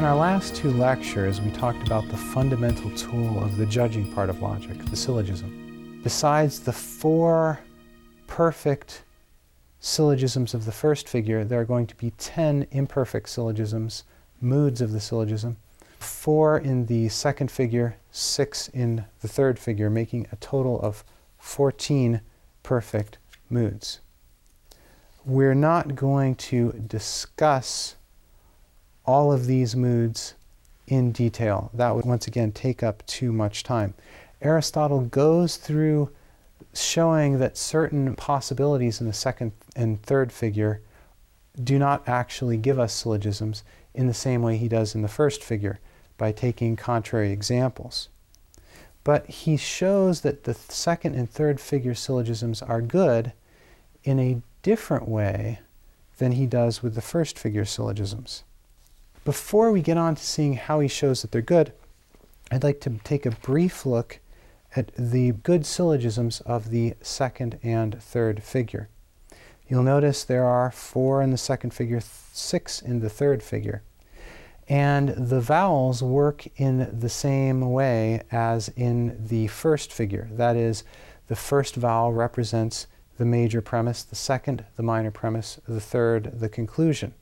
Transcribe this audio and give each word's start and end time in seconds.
In 0.00 0.06
our 0.06 0.16
last 0.16 0.56
two 0.56 0.70
lectures, 0.70 1.42
we 1.42 1.50
talked 1.50 1.86
about 1.86 2.08
the 2.08 2.16
fundamental 2.16 2.90
tool 2.96 3.44
of 3.44 3.58
the 3.58 3.66
judging 3.66 4.10
part 4.14 4.30
of 4.30 4.40
logic, 4.40 4.82
the 4.86 4.96
syllogism. 4.96 6.00
Besides 6.02 6.60
the 6.60 6.72
four 6.72 7.60
perfect 8.26 9.02
syllogisms 9.78 10.54
of 10.54 10.64
the 10.64 10.72
first 10.72 11.06
figure, 11.06 11.44
there 11.44 11.60
are 11.60 11.66
going 11.66 11.86
to 11.86 11.94
be 11.96 12.12
ten 12.12 12.66
imperfect 12.70 13.28
syllogisms, 13.28 14.04
moods 14.40 14.80
of 14.80 14.92
the 14.92 15.00
syllogism, 15.00 15.58
four 15.98 16.56
in 16.56 16.86
the 16.86 17.10
second 17.10 17.50
figure, 17.50 17.96
six 18.10 18.68
in 18.68 19.04
the 19.20 19.28
third 19.28 19.58
figure, 19.58 19.90
making 19.90 20.26
a 20.32 20.36
total 20.36 20.80
of 20.80 21.04
14 21.36 22.22
perfect 22.62 23.18
moods. 23.50 24.00
We're 25.26 25.54
not 25.54 25.94
going 25.94 26.36
to 26.36 26.72
discuss 26.72 27.96
all 29.10 29.32
of 29.32 29.46
these 29.46 29.74
moods 29.74 30.34
in 30.86 31.10
detail. 31.10 31.68
That 31.74 31.96
would 31.96 32.04
once 32.04 32.28
again 32.28 32.52
take 32.52 32.80
up 32.84 33.04
too 33.06 33.32
much 33.32 33.64
time. 33.64 33.94
Aristotle 34.40 35.00
goes 35.00 35.56
through 35.56 36.10
showing 36.72 37.40
that 37.40 37.58
certain 37.58 38.14
possibilities 38.14 39.00
in 39.00 39.08
the 39.08 39.12
second 39.12 39.50
and 39.74 40.00
third 40.00 40.30
figure 40.30 40.80
do 41.62 41.76
not 41.76 42.08
actually 42.08 42.56
give 42.56 42.78
us 42.78 42.92
syllogisms 42.92 43.64
in 43.94 44.06
the 44.06 44.14
same 44.14 44.42
way 44.42 44.56
he 44.56 44.68
does 44.68 44.94
in 44.94 45.02
the 45.02 45.08
first 45.08 45.42
figure 45.42 45.80
by 46.16 46.30
taking 46.30 46.76
contrary 46.76 47.32
examples. 47.32 48.08
But 49.02 49.26
he 49.26 49.56
shows 49.56 50.20
that 50.20 50.44
the 50.44 50.54
second 50.54 51.16
and 51.16 51.28
third 51.28 51.58
figure 51.58 51.96
syllogisms 51.96 52.62
are 52.62 52.80
good 52.80 53.32
in 54.04 54.20
a 54.20 54.40
different 54.62 55.08
way 55.08 55.58
than 56.18 56.32
he 56.32 56.46
does 56.46 56.80
with 56.80 56.94
the 56.94 57.02
first 57.02 57.36
figure 57.36 57.64
syllogisms. 57.64 58.44
Before 59.24 59.70
we 59.70 59.82
get 59.82 59.98
on 59.98 60.14
to 60.14 60.24
seeing 60.24 60.54
how 60.54 60.80
he 60.80 60.88
shows 60.88 61.20
that 61.20 61.30
they're 61.30 61.42
good, 61.42 61.72
I'd 62.50 62.64
like 62.64 62.80
to 62.80 62.98
take 63.04 63.26
a 63.26 63.30
brief 63.30 63.84
look 63.84 64.18
at 64.74 64.92
the 64.96 65.32
good 65.32 65.66
syllogisms 65.66 66.40
of 66.40 66.70
the 66.70 66.94
second 67.02 67.58
and 67.62 68.02
third 68.02 68.42
figure. 68.42 68.88
You'll 69.68 69.82
notice 69.82 70.24
there 70.24 70.46
are 70.46 70.70
four 70.70 71.20
in 71.20 71.32
the 71.32 71.36
second 71.36 71.74
figure, 71.74 72.00
six 72.00 72.80
in 72.80 73.00
the 73.00 73.10
third 73.10 73.42
figure. 73.42 73.82
And 74.68 75.10
the 75.10 75.40
vowels 75.40 76.02
work 76.02 76.46
in 76.56 76.88
the 76.98 77.08
same 77.10 77.72
way 77.72 78.22
as 78.32 78.68
in 78.70 79.26
the 79.26 79.48
first 79.48 79.92
figure. 79.92 80.28
That 80.32 80.56
is, 80.56 80.82
the 81.26 81.36
first 81.36 81.76
vowel 81.76 82.12
represents 82.12 82.86
the 83.18 83.26
major 83.26 83.60
premise, 83.60 84.02
the 84.02 84.16
second, 84.16 84.64
the 84.76 84.82
minor 84.82 85.10
premise, 85.10 85.60
the 85.68 85.80
third, 85.80 86.40
the 86.40 86.48
conclusion. 86.48 87.12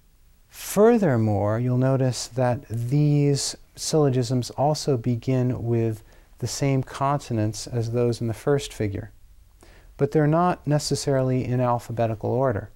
Furthermore, 0.49 1.59
you'll 1.59 1.79
notice 1.79 2.27
that 2.29 2.67
these 2.69 3.57
syllogisms 3.77 4.51
also 4.51 4.97
begin 4.97 5.65
with 5.65 6.03
the 6.39 6.47
same 6.47 6.83
consonants 6.83 7.67
as 7.67 7.93
those 7.93 8.21
in 8.21 8.29
the 8.29 8.35
first 8.35 8.73
figure, 8.73 9.11
but 9.97 10.13
they're 10.13 10.27
not 10.27 10.67
necessarily 10.67 11.45
in 11.45 11.61
alphabetical 11.61 12.31
order. 12.31 12.71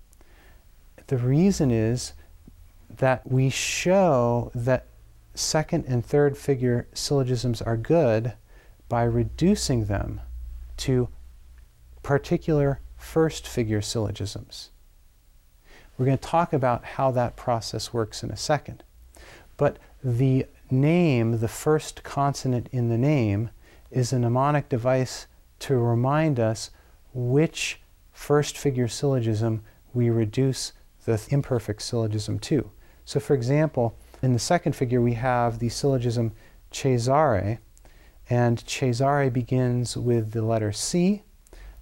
The 1.07 1.17
reason 1.17 1.71
is 1.71 2.13
that 2.99 3.31
we 3.31 3.51
show 3.51 4.51
that 4.55 4.87
second 5.35 5.85
and 5.87 6.05
third 6.05 6.37
figure 6.37 6.87
syllogisms 6.93 7.63
are 7.63 7.77
good 7.77 8.35
by 8.89 9.05
reducing 9.05 9.87
them 9.87 10.21
to 10.79 11.09
particular 12.03 12.81
first 12.97 13.47
figure 13.47 13.81
syllogisms. 13.81 14.72
We're 15.97 16.07
going 16.07 16.19
to 16.19 16.29
talk 16.29 16.53
about 16.53 16.85
how 16.85 17.11
that 17.13 17.37
process 17.37 17.93
works 17.93 18.23
in 18.23 18.31
a 18.31 18.37
second. 18.37 18.83
But 19.57 19.79
the 20.03 20.47
name, 20.71 21.39
the 21.41 21.49
first 21.49 22.03
consonant 22.03 22.69
in 22.73 22.89
the 22.89 22.99
name, 22.99 23.51
is 23.91 24.13
a 24.13 24.19
mnemonic 24.19 24.69
device 24.69 25.27
to 25.61 25.77
remind 25.77 26.41
us 26.41 26.71
which 27.15 27.81
first 28.13 28.57
figure 28.57 28.89
syllogism 28.89 29.63
we 29.93 30.11
reduce 30.11 30.73
the 31.05 31.23
imperfect 31.31 31.83
syllogism 31.83 32.39
to. 32.39 32.71
So, 33.05 33.21
for 33.21 33.35
example, 33.35 33.97
in 34.23 34.33
the 34.33 34.39
second 34.39 34.75
figure, 34.75 35.01
we 35.01 35.15
have 35.15 35.59
the 35.59 35.69
syllogism 35.69 36.33
Cesare, 36.71 37.59
and 38.31 38.65
Cesare 38.67 39.31
begins 39.31 39.97
with 39.97 40.33
the 40.33 40.43
letter 40.43 40.73
C. 40.73 41.23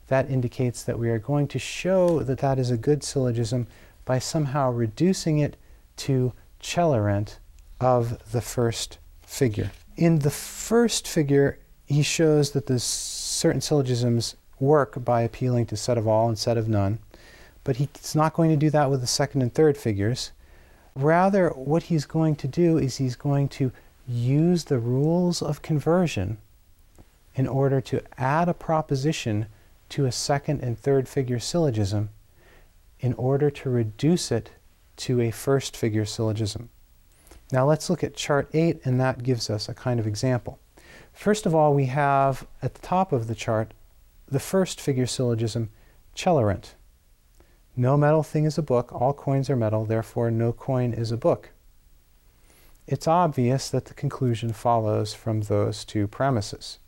That 0.08 0.30
indicates 0.30 0.82
that 0.82 0.98
we 0.98 1.10
are 1.10 1.18
going 1.18 1.46
to 1.48 1.58
show 1.58 2.20
that 2.20 2.38
that 2.38 2.58
is 2.58 2.70
a 2.70 2.76
good 2.76 3.04
syllogism 3.04 3.68
by 4.10 4.18
somehow 4.18 4.68
reducing 4.68 5.38
it 5.38 5.56
to 5.94 6.32
celarent 6.60 7.38
of 7.80 8.32
the 8.32 8.40
first 8.40 8.98
figure. 9.22 9.70
In 9.96 10.18
the 10.18 10.32
first 10.32 11.06
figure, 11.06 11.60
he 11.86 12.02
shows 12.02 12.50
that 12.50 12.66
the 12.66 12.80
certain 12.80 13.60
syllogisms 13.60 14.34
work 14.58 15.04
by 15.04 15.22
appealing 15.22 15.66
to 15.66 15.76
set 15.76 15.96
of 15.96 16.08
all 16.08 16.26
and 16.26 16.36
set 16.36 16.58
of 16.58 16.68
none, 16.68 16.98
but 17.62 17.76
he's 17.76 18.16
not 18.16 18.34
going 18.34 18.50
to 18.50 18.56
do 18.56 18.68
that 18.70 18.90
with 18.90 19.00
the 19.00 19.06
second 19.06 19.42
and 19.42 19.54
third 19.54 19.76
figures. 19.76 20.32
Rather, 20.96 21.50
what 21.50 21.84
he's 21.84 22.04
going 22.04 22.34
to 22.34 22.48
do 22.48 22.78
is 22.78 22.96
he's 22.96 23.14
going 23.14 23.48
to 23.50 23.70
use 24.08 24.64
the 24.64 24.80
rules 24.80 25.40
of 25.40 25.62
conversion 25.62 26.38
in 27.36 27.46
order 27.46 27.80
to 27.80 28.02
add 28.18 28.48
a 28.48 28.54
proposition 28.54 29.46
to 29.88 30.04
a 30.04 30.10
second 30.10 30.60
and 30.64 30.76
third 30.76 31.08
figure 31.08 31.38
syllogism 31.38 32.10
in 33.00 33.14
order 33.14 33.50
to 33.50 33.70
reduce 33.70 34.30
it 34.30 34.50
to 34.96 35.20
a 35.20 35.30
first 35.30 35.76
figure 35.76 36.04
syllogism. 36.04 36.68
Now 37.52 37.66
let's 37.66 37.90
look 37.90 38.04
at 38.04 38.14
chart 38.14 38.48
8, 38.52 38.80
and 38.84 39.00
that 39.00 39.22
gives 39.22 39.50
us 39.50 39.68
a 39.68 39.74
kind 39.74 39.98
of 39.98 40.06
example. 40.06 40.58
First 41.12 41.46
of 41.46 41.54
all, 41.54 41.74
we 41.74 41.86
have 41.86 42.46
at 42.62 42.74
the 42.74 42.86
top 42.86 43.12
of 43.12 43.26
the 43.26 43.34
chart 43.34 43.74
the 44.28 44.40
first 44.40 44.80
figure 44.80 45.06
syllogism, 45.06 45.70
celarent. 46.14 46.74
No 47.76 47.96
metal 47.96 48.22
thing 48.22 48.44
is 48.44 48.58
a 48.58 48.62
book, 48.62 48.92
all 48.92 49.12
coins 49.12 49.48
are 49.48 49.56
metal, 49.56 49.84
therefore 49.84 50.30
no 50.30 50.52
coin 50.52 50.92
is 50.92 51.10
a 51.10 51.16
book. 51.16 51.50
It's 52.86 53.06
obvious 53.06 53.70
that 53.70 53.84
the 53.84 53.94
conclusion 53.94 54.52
follows 54.52 55.14
from 55.14 55.42
those 55.42 55.84
two 55.84 56.08
premises. 56.08 56.79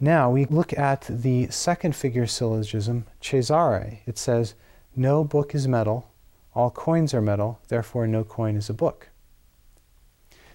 Now 0.00 0.30
we 0.30 0.44
look 0.44 0.76
at 0.76 1.06
the 1.08 1.48
second 1.48 1.96
figure 1.96 2.26
syllogism, 2.26 3.06
Cesare. 3.22 4.00
It 4.04 4.18
says, 4.18 4.54
No 4.94 5.24
book 5.24 5.54
is 5.54 5.66
metal, 5.66 6.10
all 6.54 6.70
coins 6.70 7.14
are 7.14 7.22
metal, 7.22 7.60
therefore 7.68 8.06
no 8.06 8.22
coin 8.22 8.56
is 8.56 8.68
a 8.68 8.74
book. 8.74 9.08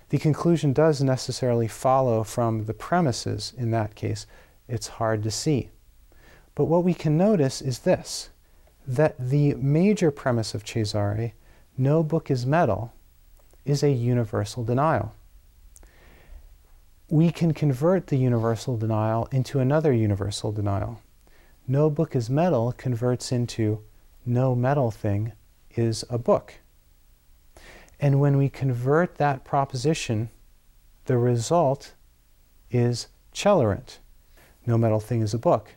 The 0.09 0.19
conclusion 0.19 0.73
does 0.73 1.01
necessarily 1.01 1.67
follow 1.67 2.23
from 2.23 2.65
the 2.65 2.73
premises 2.75 3.53
in 3.57 3.71
that 3.71 3.95
case. 3.95 4.27
It's 4.67 4.87
hard 4.87 5.23
to 5.23 5.31
see. 5.31 5.69
But 6.53 6.65
what 6.65 6.83
we 6.83 6.93
can 6.93 7.17
notice 7.17 7.61
is 7.61 7.79
this 7.79 8.29
that 8.85 9.15
the 9.17 9.55
major 9.55 10.11
premise 10.11 10.53
of 10.53 10.63
Cesare, 10.63 11.33
no 11.77 12.03
book 12.03 12.29
is 12.29 12.45
metal, 12.45 12.93
is 13.65 13.81
a 13.83 13.91
universal 13.91 14.63
denial 14.63 15.13
we 17.11 17.29
can 17.29 17.53
convert 17.53 18.07
the 18.07 18.15
universal 18.15 18.77
denial 18.77 19.27
into 19.33 19.59
another 19.59 19.91
universal 19.91 20.53
denial. 20.53 21.01
No 21.67 21.89
book 21.89 22.15
is 22.15 22.29
metal 22.29 22.71
converts 22.71 23.33
into 23.33 23.83
no 24.25 24.55
metal 24.55 24.91
thing 24.91 25.33
is 25.75 26.05
a 26.09 26.17
book. 26.17 26.53
And 27.99 28.21
when 28.21 28.37
we 28.37 28.47
convert 28.47 29.15
that 29.15 29.43
proposition, 29.43 30.29
the 31.03 31.17
result 31.17 31.95
is 32.71 33.07
celarent. 33.33 33.97
No 34.65 34.77
metal 34.77 35.01
thing 35.01 35.21
is 35.21 35.33
a 35.33 35.37
book. 35.37 35.75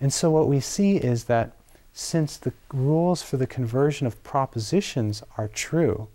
And 0.00 0.10
so 0.10 0.30
what 0.30 0.48
we 0.48 0.60
see 0.60 0.96
is 0.96 1.24
that 1.24 1.52
since 1.92 2.38
the 2.38 2.54
rules 2.72 3.22
for 3.22 3.36
the 3.36 3.46
conversion 3.46 4.06
of 4.06 4.22
propositions 4.22 5.22
are 5.36 5.48
true, 5.48 6.08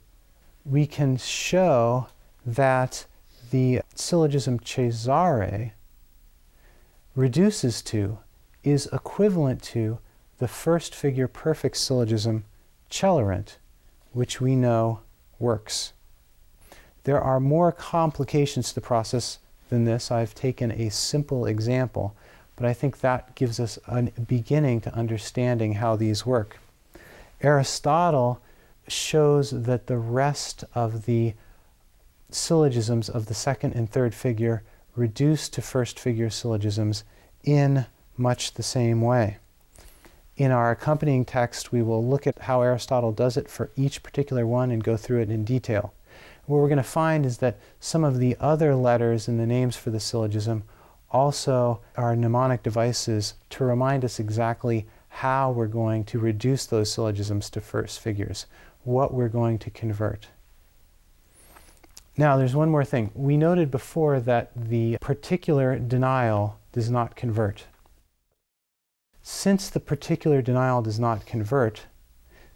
we 0.65 0.87
can 0.87 1.17
show 1.17 2.07
that 2.43 3.05
the 3.51 3.81
syllogism 3.93 4.59
Cesare 4.59 5.71
reduces 7.15 7.81
to 7.83 8.19
is 8.63 8.87
equivalent 8.91 9.61
to 9.61 9.99
the 10.39 10.47
first 10.47 10.93
figure 10.93 11.27
perfect 11.27 11.77
syllogism 11.77 12.43
celarent, 12.89 13.57
which 14.11 14.41
we 14.41 14.55
know 14.55 15.01
works. 15.39 15.93
There 17.03 17.21
are 17.21 17.39
more 17.39 17.71
complications 17.71 18.69
to 18.69 18.75
the 18.75 18.81
process 18.81 19.39
than 19.69 19.85
this. 19.85 20.11
I've 20.11 20.35
taken 20.35 20.71
a 20.71 20.89
simple 20.89 21.45
example, 21.45 22.15
but 22.55 22.65
I 22.65 22.73
think 22.73 22.99
that 22.99 23.35
gives 23.35 23.59
us 23.59 23.77
a 23.87 24.03
beginning 24.27 24.81
to 24.81 24.95
understanding 24.95 25.73
how 25.73 25.95
these 25.95 26.25
work. 26.25 26.57
Aristotle 27.41 28.41
shows 28.87 29.51
that 29.51 29.87
the 29.87 29.97
rest 29.97 30.63
of 30.73 31.05
the 31.05 31.33
syllogisms 32.35 33.09
of 33.09 33.25
the 33.25 33.33
second 33.33 33.73
and 33.73 33.89
third 33.89 34.13
figure 34.13 34.63
reduced 34.95 35.53
to 35.53 35.61
first 35.61 35.99
figure 35.99 36.29
syllogisms 36.29 37.03
in 37.43 37.85
much 38.17 38.53
the 38.53 38.63
same 38.63 39.01
way. 39.01 39.37
In 40.37 40.51
our 40.51 40.71
accompanying 40.71 41.23
text, 41.23 41.71
we 41.71 41.81
will 41.81 42.05
look 42.05 42.27
at 42.27 42.39
how 42.39 42.61
Aristotle 42.61 43.11
does 43.11 43.37
it 43.37 43.49
for 43.49 43.71
each 43.75 44.03
particular 44.03 44.45
one 44.45 44.69
and 44.69 44.83
go 44.83 44.97
through 44.97 45.21
it 45.21 45.29
in 45.29 45.45
detail. 45.45 45.93
What 46.45 46.57
we're 46.57 46.67
going 46.67 46.77
to 46.77 46.83
find 46.83 47.25
is 47.25 47.37
that 47.37 47.57
some 47.79 48.03
of 48.03 48.19
the 48.19 48.35
other 48.39 48.75
letters 48.75 49.27
in 49.27 49.37
the 49.37 49.47
names 49.47 49.75
for 49.75 49.89
the 49.89 49.99
syllogism 49.99 50.63
also 51.09 51.79
are 51.95 52.15
mnemonic 52.15 52.63
devices 52.63 53.35
to 53.51 53.63
remind 53.63 54.03
us 54.03 54.19
exactly 54.19 54.85
how 55.07 55.51
we're 55.51 55.67
going 55.67 56.03
to 56.03 56.19
reduce 56.19 56.65
those 56.65 56.91
syllogisms 56.91 57.49
to 57.49 57.61
first 57.61 58.01
figures, 58.01 58.45
what 58.83 59.13
we're 59.13 59.29
going 59.29 59.57
to 59.59 59.69
convert. 59.69 60.27
Now, 62.17 62.37
there's 62.37 62.55
one 62.55 62.69
more 62.69 62.85
thing. 62.85 63.11
We 63.13 63.35
noted 63.35 63.69
before 63.69 64.21
that 64.21 64.51
the 64.55 64.97
particular 65.01 65.77
denial 65.77 66.59
does 66.71 66.89
not 66.89 67.17
convert. 67.17 67.65
Since 69.21 69.69
the 69.69 69.81
particular 69.81 70.41
denial 70.41 70.81
does 70.81 70.99
not 70.99 71.25
convert, 71.25 71.87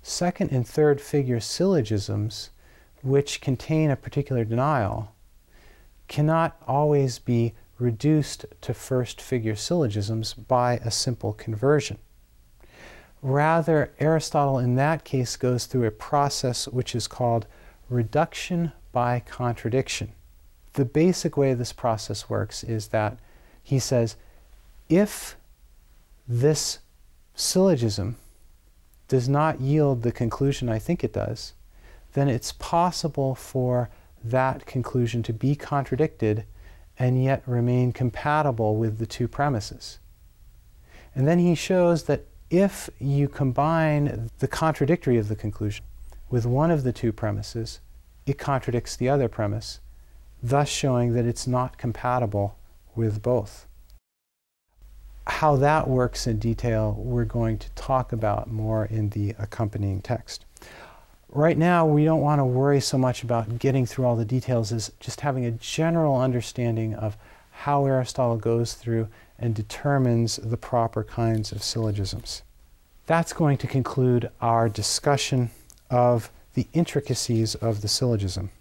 second 0.01 0.51
and 0.51 0.65
third 0.65 1.01
figure 1.01 1.41
syllogisms, 1.41 2.51
which 3.01 3.41
contain 3.41 3.91
a 3.91 3.97
particular 3.97 4.45
denial, 4.45 5.13
cannot 6.07 6.55
always 6.65 7.19
be 7.19 7.53
reduced 7.79 8.45
to 8.61 8.73
first 8.73 9.19
figure 9.19 9.55
syllogisms 9.55 10.33
by 10.33 10.73
a 10.77 10.91
simple 10.91 11.33
conversion. 11.33 11.97
Rather, 13.21 13.91
Aristotle 13.99 14.57
in 14.57 14.75
that 14.75 15.03
case 15.03 15.35
goes 15.35 15.65
through 15.65 15.85
a 15.85 15.91
process 15.91 16.67
which 16.67 16.95
is 16.95 17.07
called 17.07 17.45
reduction 17.89 18.71
by 18.91 19.21
contradiction. 19.21 20.13
The 20.73 20.85
basic 20.85 21.37
way 21.37 21.53
this 21.53 21.73
process 21.73 22.29
works 22.29 22.63
is 22.63 22.87
that 22.87 23.17
he 23.63 23.79
says, 23.79 24.15
if 24.87 25.35
this 26.27 26.79
syllogism 27.35 28.17
does 29.07 29.27
not 29.27 29.59
yield 29.59 30.03
the 30.03 30.11
conclusion 30.11 30.69
I 30.69 30.79
think 30.79 31.03
it 31.03 31.13
does, 31.13 31.53
then 32.13 32.27
it's 32.27 32.51
possible 32.53 33.35
for 33.35 33.89
that 34.23 34.65
conclusion 34.65 35.23
to 35.23 35.33
be 35.33 35.55
contradicted 35.55 36.45
and 36.97 37.23
yet 37.23 37.41
remain 37.45 37.91
compatible 37.91 38.75
with 38.75 38.97
the 38.97 39.05
two 39.05 39.27
premises. 39.27 39.99
And 41.15 41.27
then 41.27 41.39
he 41.39 41.55
shows 41.55 42.03
that 42.03 42.25
if 42.49 42.89
you 42.99 43.27
combine 43.27 44.29
the 44.39 44.47
contradictory 44.47 45.17
of 45.17 45.27
the 45.27 45.35
conclusion 45.35 45.85
with 46.29 46.45
one 46.45 46.71
of 46.71 46.83
the 46.83 46.93
two 46.93 47.11
premises, 47.11 47.79
it 48.25 48.37
contradicts 48.37 48.95
the 48.95 49.09
other 49.09 49.27
premise, 49.27 49.79
thus 50.41 50.69
showing 50.69 51.13
that 51.13 51.25
it's 51.25 51.47
not 51.47 51.77
compatible 51.77 52.57
with 52.95 53.21
both 53.21 53.67
how 55.29 55.55
that 55.55 55.87
works 55.87 56.27
in 56.27 56.39
detail, 56.39 56.95
we're 56.97 57.25
going 57.25 57.57
to 57.57 57.69
talk 57.71 58.11
about 58.11 58.51
more 58.51 58.85
in 58.85 59.09
the 59.09 59.35
accompanying 59.37 60.01
text. 60.01 60.45
Right 61.29 61.57
now, 61.57 61.85
we 61.85 62.03
don't 62.03 62.21
want 62.21 62.39
to 62.39 62.45
worry 62.45 62.81
so 62.81 62.97
much 62.97 63.23
about 63.23 63.59
getting 63.59 63.85
through 63.85 64.05
all 64.05 64.15
the 64.15 64.25
details 64.25 64.71
as 64.71 64.91
just 64.99 65.21
having 65.21 65.45
a 65.45 65.51
general 65.51 66.19
understanding 66.19 66.95
of 66.95 67.15
how 67.51 67.85
Aristotle 67.85 68.37
goes 68.37 68.73
through 68.73 69.07
and 69.37 69.53
determines 69.53 70.37
the 70.37 70.57
proper 70.57 71.03
kinds 71.03 71.51
of 71.51 71.61
syllogisms. 71.61 72.41
That's 73.05 73.33
going 73.33 73.57
to 73.59 73.67
conclude 73.67 74.31
our 74.41 74.67
discussion 74.67 75.51
of 75.89 76.31
the 76.59 76.67
intricacies 76.73 77.55
of 77.55 77.79
the 77.79 77.87
syllogism. 77.87 78.51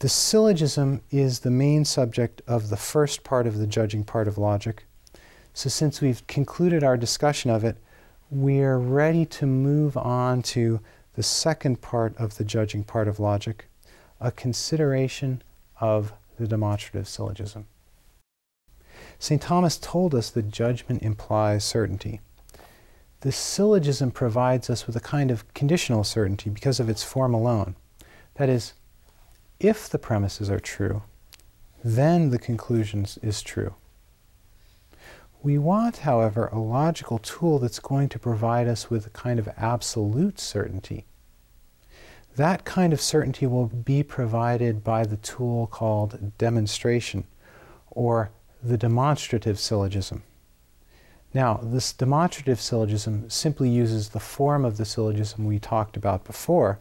The 0.00 0.10
syllogism 0.10 1.00
is 1.10 1.40
the 1.40 1.50
main 1.50 1.86
subject 1.86 2.42
of 2.46 2.68
the 2.68 2.76
first 2.76 3.24
part 3.24 3.46
of 3.46 3.56
the 3.56 3.66
judging 3.66 4.04
part 4.04 4.28
of 4.28 4.36
logic. 4.36 4.84
So, 5.54 5.70
since 5.70 6.02
we've 6.02 6.26
concluded 6.26 6.84
our 6.84 6.98
discussion 6.98 7.50
of 7.50 7.64
it, 7.64 7.78
we're 8.30 8.76
ready 8.76 9.24
to 9.24 9.46
move 9.46 9.96
on 9.96 10.42
to 10.52 10.80
the 11.14 11.22
second 11.22 11.80
part 11.80 12.14
of 12.18 12.36
the 12.36 12.44
judging 12.44 12.84
part 12.84 13.08
of 13.08 13.18
logic, 13.18 13.64
a 14.20 14.30
consideration 14.30 15.40
of 15.80 16.12
the 16.38 16.46
demonstrative 16.46 17.08
syllogism. 17.08 17.64
St. 19.18 19.40
Thomas 19.40 19.78
told 19.78 20.14
us 20.14 20.28
that 20.28 20.50
judgment 20.50 21.02
implies 21.02 21.64
certainty. 21.64 22.20
The 23.20 23.32
syllogism 23.32 24.12
provides 24.12 24.70
us 24.70 24.86
with 24.86 24.94
a 24.94 25.00
kind 25.00 25.30
of 25.30 25.52
conditional 25.52 26.04
certainty 26.04 26.50
because 26.50 26.78
of 26.78 26.88
its 26.88 27.02
form 27.02 27.34
alone. 27.34 27.74
That 28.34 28.48
is, 28.48 28.74
if 29.58 29.88
the 29.88 29.98
premises 29.98 30.48
are 30.50 30.60
true, 30.60 31.02
then 31.82 32.30
the 32.30 32.38
conclusion 32.38 33.06
is 33.22 33.42
true. 33.42 33.74
We 35.42 35.58
want, 35.58 35.98
however, 35.98 36.46
a 36.46 36.58
logical 36.58 37.18
tool 37.18 37.58
that's 37.58 37.80
going 37.80 38.08
to 38.10 38.18
provide 38.18 38.68
us 38.68 38.90
with 38.90 39.06
a 39.06 39.10
kind 39.10 39.38
of 39.38 39.48
absolute 39.56 40.38
certainty. 40.38 41.06
That 42.36 42.64
kind 42.64 42.92
of 42.92 43.00
certainty 43.00 43.46
will 43.46 43.66
be 43.66 44.04
provided 44.04 44.84
by 44.84 45.04
the 45.04 45.16
tool 45.16 45.66
called 45.66 46.36
demonstration, 46.38 47.26
or 47.90 48.30
the 48.62 48.78
demonstrative 48.78 49.58
syllogism. 49.58 50.22
Now, 51.38 51.60
this 51.62 51.92
demonstrative 51.92 52.60
syllogism 52.60 53.30
simply 53.30 53.70
uses 53.70 54.08
the 54.08 54.18
form 54.18 54.64
of 54.64 54.76
the 54.76 54.84
syllogism 54.84 55.44
we 55.44 55.60
talked 55.60 55.96
about 55.96 56.24
before, 56.24 56.80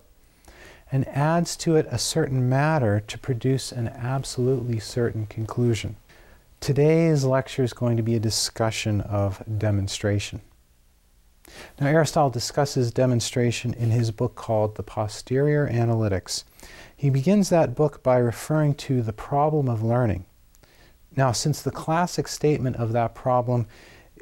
and 0.91 1.07
adds 1.09 1.55
to 1.57 1.75
it 1.75 1.85
a 1.91 1.99
certain 1.99 2.49
matter 2.49 2.99
to 3.01 3.19
produce 3.19 3.71
an 3.71 3.87
absolutely 3.87 4.79
certain 4.79 5.27
conclusion. 5.27 5.95
Today's 6.59 7.23
lecture 7.23 7.61
is 7.61 7.71
going 7.71 7.97
to 7.97 8.01
be 8.01 8.15
a 8.15 8.19
discussion 8.19 9.01
of 9.01 9.43
demonstration. 9.59 10.41
Now, 11.79 11.85
Aristotle 11.85 12.31
discusses 12.31 12.89
demonstration 12.91 13.75
in 13.75 13.91
his 13.91 14.09
book 14.09 14.33
called 14.33 14.73
The 14.73 14.81
Posterior 14.81 15.69
Analytics. 15.71 16.45
He 16.95 17.11
begins 17.11 17.49
that 17.49 17.75
book 17.75 18.01
by 18.01 18.17
referring 18.17 18.73
to 18.73 19.03
the 19.03 19.13
problem 19.13 19.69
of 19.69 19.83
learning. 19.83 20.25
Now, 21.15 21.31
since 21.31 21.61
the 21.61 21.69
classic 21.69 22.27
statement 22.27 22.77
of 22.77 22.91
that 22.93 23.13
problem 23.13 23.67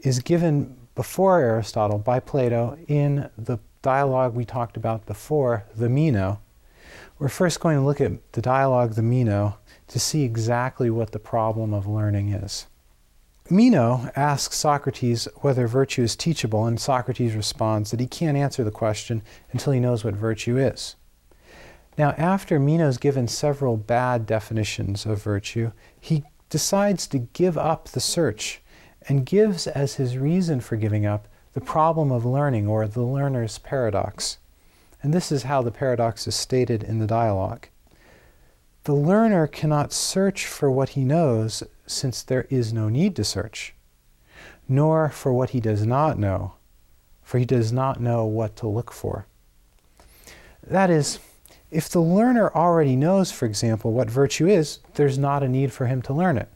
is 0.06 0.20
given 0.20 0.76
before 0.94 1.40
Aristotle 1.40 1.98
by 1.98 2.20
Plato 2.20 2.78
in 2.88 3.30
the 3.38 3.60
dialogue 3.82 4.36
we 4.36 4.46
talked 4.46 4.78
about 4.78 5.06
before, 5.06 5.66
the 5.76 5.90
Meno, 5.90 6.40
we're 7.18 7.28
first 7.28 7.60
going 7.60 7.78
to 7.78 7.84
look 7.84 8.02
at 8.02 8.32
the 8.34 8.42
dialogue, 8.42 8.94
the 8.94 9.02
Meno, 9.02 9.58
to 9.88 10.00
see 10.00 10.24
exactly 10.24 10.90
what 10.90 11.12
the 11.12 11.20
problem 11.20 11.74
of 11.74 11.88
learning 11.88 12.30
is. 12.30 12.68
Meno 13.50 14.12
asks 14.16 14.58
Socrates 14.58 15.28
whether 15.38 15.68
virtue 15.68 16.04
is 16.04 16.16
teachable, 16.16 16.66
and 16.66 16.80
Socrates 16.80 17.36
responds 17.36 17.92
that 17.92 18.00
he 18.00 18.08
can't 18.08 18.38
answer 18.38 18.64
the 18.64 18.72
question 18.72 19.22
until 19.52 19.74
he 19.74 19.80
knows 19.80 20.04
what 20.04 20.16
virtue 20.16 20.58
is. 20.58 20.96
Now, 21.98 22.12
after 22.18 22.60
Meno's 22.60 22.98
given 22.98 23.28
several 23.28 23.78
bad 23.78 24.26
definitions 24.26 25.06
of 25.06 25.22
virtue, 25.22 25.72
he 26.00 26.24
decides 26.50 27.08
to 27.08 27.20
give 27.20 27.58
up 27.58 27.90
the 27.90 28.00
search 28.00 28.62
and 29.08 29.26
gives 29.26 29.68
as 29.68 29.96
his 29.96 30.18
reason 30.18 30.60
for 30.60 30.76
giving 30.76 31.06
up 31.06 31.28
the 31.54 31.62
problem 31.62 32.12
of 32.12 32.26
learning 32.26 32.68
or 32.68 32.88
the 32.88 33.04
learner's 33.04 33.58
paradox. 33.60 34.38
And 35.02 35.14
this 35.14 35.32
is 35.32 35.44
how 35.44 35.62
the 35.62 35.72
paradox 35.72 36.28
is 36.28 36.36
stated 36.36 36.84
in 36.84 37.00
the 37.00 37.08
dialogue. 37.08 37.68
The 38.86 38.96
learner 38.96 39.48
cannot 39.48 39.94
search 39.94 40.46
for 40.46 40.70
what 40.70 40.90
he 40.90 41.04
knows 41.04 41.64
since 41.88 42.22
there 42.22 42.46
is 42.50 42.74
no 42.74 42.90
need 42.90 43.16
to 43.16 43.24
search, 43.24 43.74
nor 44.68 45.10
for 45.10 45.34
what 45.34 45.52
he 45.52 45.60
does 45.60 45.86
not 45.86 46.20
know, 46.20 46.54
for 47.24 47.40
he 47.40 47.46
does 47.46 47.72
not 47.72 48.00
know 48.00 48.26
what 48.26 48.56
to 48.58 48.68
look 48.68 48.92
for. 48.92 49.26
That 50.66 50.90
is, 50.90 51.20
if 51.72 51.90
the 51.90 52.02
learner 52.02 52.52
already 52.54 52.96
knows, 52.96 53.32
for 53.32 53.46
example, 53.46 53.92
what 53.92 54.10
virtue 54.10 54.48
is, 54.48 54.80
there's 54.96 55.18
not 55.18 55.44
a 55.44 55.50
need 55.50 55.72
for 55.72 55.88
him 55.88 56.02
to 56.04 56.14
learn 56.14 56.38
it. 56.38 56.50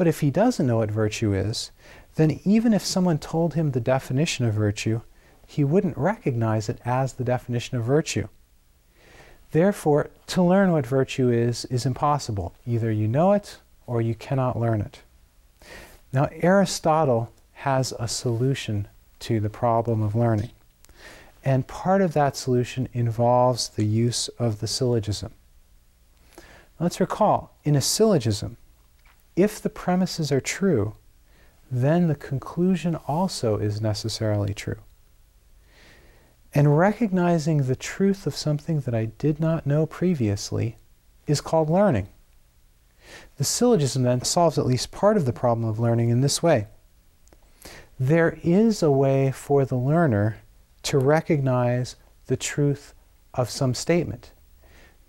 But 0.00 0.08
if 0.08 0.20
he 0.20 0.30
doesn't 0.30 0.66
know 0.66 0.78
what 0.78 0.90
virtue 0.90 1.34
is, 1.34 1.72
then 2.14 2.40
even 2.46 2.72
if 2.72 2.82
someone 2.82 3.18
told 3.18 3.52
him 3.52 3.72
the 3.72 3.80
definition 3.80 4.46
of 4.46 4.54
virtue, 4.54 5.02
he 5.46 5.62
wouldn't 5.62 5.98
recognize 5.98 6.70
it 6.70 6.80
as 6.86 7.12
the 7.12 7.22
definition 7.22 7.76
of 7.76 7.84
virtue. 7.84 8.28
Therefore, 9.50 10.08
to 10.28 10.42
learn 10.42 10.72
what 10.72 10.86
virtue 10.86 11.28
is 11.28 11.66
is 11.66 11.84
impossible. 11.84 12.54
Either 12.66 12.90
you 12.90 13.08
know 13.08 13.32
it 13.32 13.58
or 13.86 14.00
you 14.00 14.14
cannot 14.14 14.58
learn 14.58 14.80
it. 14.80 15.02
Now, 16.14 16.30
Aristotle 16.32 17.30
has 17.68 17.92
a 17.98 18.08
solution 18.08 18.88
to 19.18 19.38
the 19.38 19.50
problem 19.50 20.00
of 20.00 20.14
learning. 20.14 20.52
And 21.44 21.66
part 21.66 22.00
of 22.00 22.14
that 22.14 22.38
solution 22.38 22.88
involves 22.94 23.68
the 23.68 23.84
use 23.84 24.28
of 24.38 24.60
the 24.60 24.66
syllogism. 24.66 25.32
Let's 26.78 27.00
recall 27.00 27.54
in 27.64 27.76
a 27.76 27.82
syllogism, 27.82 28.56
if 29.42 29.60
the 29.60 29.70
premises 29.70 30.30
are 30.30 30.40
true, 30.40 30.96
then 31.70 32.08
the 32.08 32.14
conclusion 32.14 32.96
also 33.06 33.56
is 33.56 33.80
necessarily 33.80 34.52
true. 34.52 34.78
And 36.52 36.76
recognizing 36.76 37.62
the 37.62 37.76
truth 37.76 38.26
of 38.26 38.36
something 38.36 38.80
that 38.80 38.94
I 38.94 39.06
did 39.06 39.40
not 39.40 39.66
know 39.66 39.86
previously 39.86 40.76
is 41.26 41.40
called 41.40 41.70
learning. 41.70 42.08
The 43.36 43.44
syllogism 43.44 44.02
then 44.02 44.24
solves 44.24 44.58
at 44.58 44.66
least 44.66 44.90
part 44.90 45.16
of 45.16 45.24
the 45.24 45.32
problem 45.32 45.68
of 45.68 45.78
learning 45.78 46.10
in 46.10 46.20
this 46.20 46.42
way. 46.42 46.66
There 47.98 48.38
is 48.42 48.82
a 48.82 48.90
way 48.90 49.30
for 49.30 49.64
the 49.64 49.76
learner 49.76 50.38
to 50.82 50.98
recognize 50.98 51.96
the 52.26 52.36
truth 52.36 52.94
of 53.32 53.48
some 53.48 53.74
statement, 53.74 54.32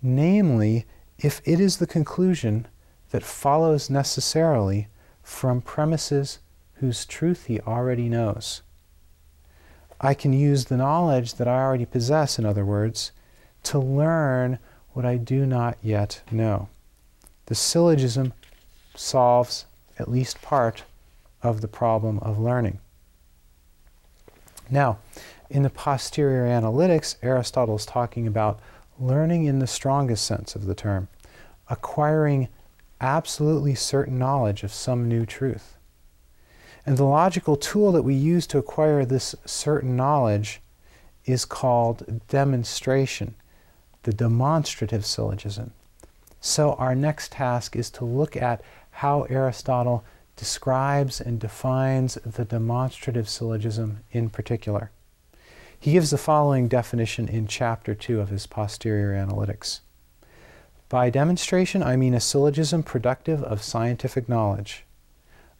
namely, 0.00 0.86
if 1.18 1.42
it 1.44 1.60
is 1.60 1.76
the 1.76 1.86
conclusion 1.86 2.66
that 3.12 3.22
follows 3.22 3.88
necessarily 3.88 4.88
from 5.22 5.60
premises 5.60 6.40
whose 6.76 7.04
truth 7.04 7.46
he 7.46 7.60
already 7.60 8.08
knows. 8.08 8.62
I 10.00 10.14
can 10.14 10.32
use 10.32 10.64
the 10.64 10.78
knowledge 10.78 11.34
that 11.34 11.46
I 11.46 11.62
already 11.62 11.84
possess, 11.84 12.38
in 12.38 12.44
other 12.44 12.64
words, 12.64 13.12
to 13.64 13.78
learn 13.78 14.58
what 14.94 15.04
I 15.04 15.16
do 15.16 15.46
not 15.46 15.78
yet 15.82 16.22
know. 16.32 16.68
The 17.46 17.54
syllogism 17.54 18.32
solves 18.96 19.66
at 19.98 20.10
least 20.10 20.42
part 20.42 20.82
of 21.42 21.60
the 21.60 21.68
problem 21.68 22.18
of 22.20 22.38
learning. 22.38 22.80
Now, 24.70 24.98
in 25.50 25.62
the 25.62 25.70
posterior 25.70 26.46
analytics, 26.46 27.16
Aristotle 27.22 27.76
is 27.76 27.84
talking 27.84 28.26
about 28.26 28.58
learning 28.98 29.44
in 29.44 29.58
the 29.58 29.66
strongest 29.66 30.24
sense 30.24 30.56
of 30.56 30.64
the 30.64 30.74
term, 30.74 31.08
acquiring 31.68 32.48
absolutely 33.02 33.74
certain 33.74 34.18
knowledge 34.18 34.62
of 34.62 34.72
some 34.72 35.08
new 35.08 35.26
truth. 35.26 35.76
And 36.86 36.96
the 36.96 37.04
logical 37.04 37.56
tool 37.56 37.92
that 37.92 38.02
we 38.02 38.14
use 38.14 38.46
to 38.48 38.58
acquire 38.58 39.04
this 39.04 39.34
certain 39.44 39.96
knowledge 39.96 40.60
is 41.24 41.44
called 41.44 42.22
demonstration, 42.28 43.34
the 44.04 44.12
demonstrative 44.12 45.04
syllogism. 45.04 45.72
So, 46.40 46.72
our 46.74 46.94
next 46.94 47.32
task 47.32 47.76
is 47.76 47.88
to 47.90 48.04
look 48.04 48.36
at 48.36 48.62
how 48.90 49.22
Aristotle 49.30 50.04
describes 50.34 51.20
and 51.20 51.38
defines 51.38 52.14
the 52.14 52.44
demonstrative 52.44 53.28
syllogism 53.28 54.00
in 54.10 54.28
particular. 54.28 54.90
He 55.78 55.92
gives 55.92 56.10
the 56.10 56.18
following 56.18 56.68
definition 56.68 57.28
in 57.28 57.46
chapter 57.46 57.94
2 57.94 58.20
of 58.20 58.28
his 58.28 58.46
Posterior 58.46 59.12
Analytics. 59.12 59.80
By 60.92 61.08
demonstration, 61.08 61.82
I 61.82 61.96
mean 61.96 62.12
a 62.12 62.20
syllogism 62.20 62.82
productive 62.82 63.42
of 63.44 63.62
scientific 63.62 64.28
knowledge. 64.28 64.84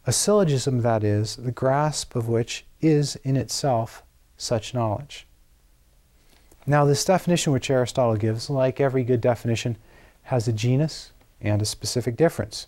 A 0.05 0.11
syllogism, 0.11 0.83
that 0.83 1.03
is, 1.03 1.37
the 1.37 1.51
grasp 1.51 2.15
of 2.15 2.29
which 2.29 2.67
is 2.81 3.15
in 3.23 3.35
itself 3.35 4.03
such 4.37 4.75
knowledge. 4.75 5.25
Now, 6.67 6.85
this 6.85 7.03
definition 7.03 7.51
which 7.51 7.71
Aristotle 7.71 8.15
gives, 8.15 8.47
like 8.47 8.79
every 8.79 9.03
good 9.03 9.21
definition, 9.21 9.77
has 10.21 10.47
a 10.47 10.53
genus 10.53 11.13
and 11.41 11.63
a 11.63 11.65
specific 11.65 12.15
difference. 12.15 12.67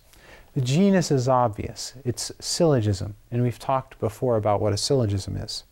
The 0.54 0.60
genus 0.60 1.12
is 1.12 1.28
obvious 1.28 1.94
it's 2.04 2.32
syllogism, 2.40 3.14
and 3.30 3.44
we've 3.44 3.60
talked 3.60 4.00
before 4.00 4.36
about 4.36 4.60
what 4.60 4.72
a 4.72 4.76
syllogism 4.76 5.36
is. 5.36 5.62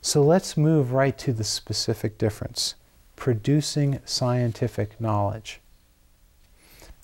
So 0.00 0.22
let's 0.22 0.56
move 0.56 0.92
right 0.92 1.18
to 1.18 1.34
the 1.34 1.44
specific 1.44 2.16
difference 2.16 2.76
producing 3.14 4.00
scientific 4.06 4.98
knowledge. 4.98 5.60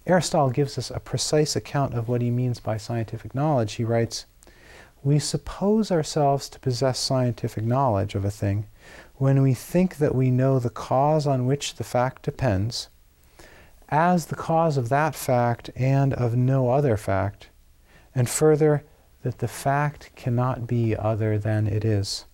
Aristotle 0.07 0.51
gives 0.51 0.77
us 0.77 0.91
a 0.91 1.01
precise 1.01 1.57
account 1.57 1.95
of 1.95 2.09
what 2.09 2.21
he 2.21 2.31
means 2.31 2.61
by 2.61 2.77
scientific 2.77 3.35
knowledge. 3.35 3.75
He 3.75 3.85
writes, 3.85 4.27
We 5.03 5.19
suppose 5.19 5.91
ourselves 5.91 6.49
to 6.51 6.61
possess 6.61 6.99
scientific 6.99 7.65
knowledge 7.65 8.15
of 8.15 8.25
a 8.25 8.31
thing 8.31 8.67
when 9.17 9.41
we 9.41 9.55
think 9.55 9.97
that 9.97 10.15
we 10.15 10.31
know 10.31 10.59
the 10.59 10.69
cause 10.69 11.27
on 11.27 11.47
which 11.47 11.77
the 11.77 11.85
fact 11.85 12.23
depends, 12.23 12.89
as 13.89 14.27
the 14.27 14.35
cause 14.35 14.77
of 14.77 14.91
that 14.91 15.15
fact 15.15 15.71
and 15.75 16.13
of 16.13 16.37
no 16.37 16.69
other 16.71 16.97
fact, 16.99 17.49
and 18.15 18.29
further, 18.29 18.85
that 19.23 19.39
the 19.39 19.49
fact 19.49 20.11
cannot 20.17 20.67
be 20.67 20.95
other 20.95 21.39
than 21.39 21.67
it 21.67 21.85
is. 21.85 22.27